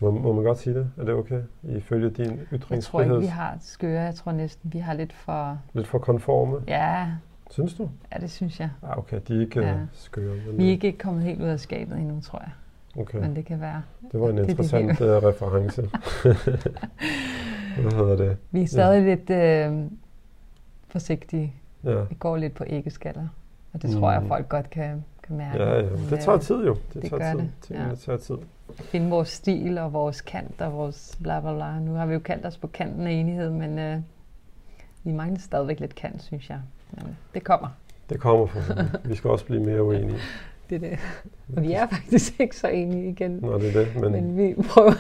[0.01, 0.91] Må, må man godt sige det?
[0.99, 1.43] Er det okay?
[1.63, 3.21] Ifølge din Jeg tror ikke, ytringsfrihed?
[3.21, 4.03] vi har skøre.
[4.03, 5.59] Jeg tror næsten, vi har lidt for...
[5.73, 6.61] Lidt for konforme?
[6.69, 7.07] Ja,
[7.51, 7.91] Synes du?
[8.15, 8.71] ja det synes jeg.
[8.83, 9.69] Ah, okay, de er ikke Ja.
[9.69, 9.79] ja.
[9.93, 10.37] skøre.
[10.47, 12.51] Men, Vi er ikke kommet helt ud af skabet endnu, tror jeg.
[13.03, 13.19] okay.
[13.19, 13.83] Men det kan være.
[14.13, 15.83] Det var en det er det interessant uh, reference.
[17.83, 18.37] Hvad hedder det?
[18.51, 19.91] Vi er stadig lidt øh,
[20.89, 21.55] forsigtige.
[21.85, 22.01] Ja.
[22.01, 23.29] Vi går lidt på æggeskaller.
[23.73, 24.29] Og det tror jeg, Mm.
[24.29, 25.63] folk godt kan, kan mærke.
[25.63, 25.83] Ja, ja.
[25.83, 26.77] Men, Det øh, tager tid jo.
[26.95, 27.41] Det, det tager tid.
[27.41, 27.95] det, Tingene ja.
[27.95, 28.35] tager tid.
[28.79, 31.79] Finde vores stil og vores kant og vores bla bla bla.
[31.79, 33.97] Nu har vi jo kaldt os på kanten af enighed, men øh,
[35.05, 36.59] vi mangler stadigvæk lidt kant, synes jeg.
[36.91, 37.69] Men det kommer.
[38.11, 38.85] Det kommer fra.
[39.05, 40.19] Vi skal også blive mere uenige.
[40.71, 40.99] Det er det.
[41.57, 43.39] Og vi er faktisk ikke så enige igen.
[43.43, 44.01] Nå, det er det.
[44.01, 44.93] Men, Men vi prøver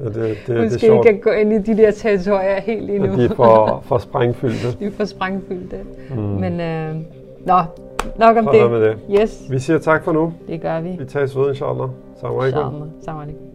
[0.00, 2.60] ja, det, det, det er måske sjovt, ikke at gå ind i de der territorier
[2.60, 3.12] helt endnu.
[3.12, 4.72] at de er for, for sprængfyldte.
[4.78, 5.80] de er for sprængfyldte.
[6.10, 6.16] Mm.
[6.16, 6.96] Men øh,
[7.46, 7.62] nå,
[8.18, 8.70] nok om Sådan det.
[8.70, 8.98] med det.
[9.20, 10.32] Yes, Vi siger tak for nu.
[10.48, 10.90] det gør vi.
[10.98, 11.88] Vi tages ved, inshallah.
[12.20, 12.90] Salam alaikum.
[13.04, 13.46] Salam alaikum.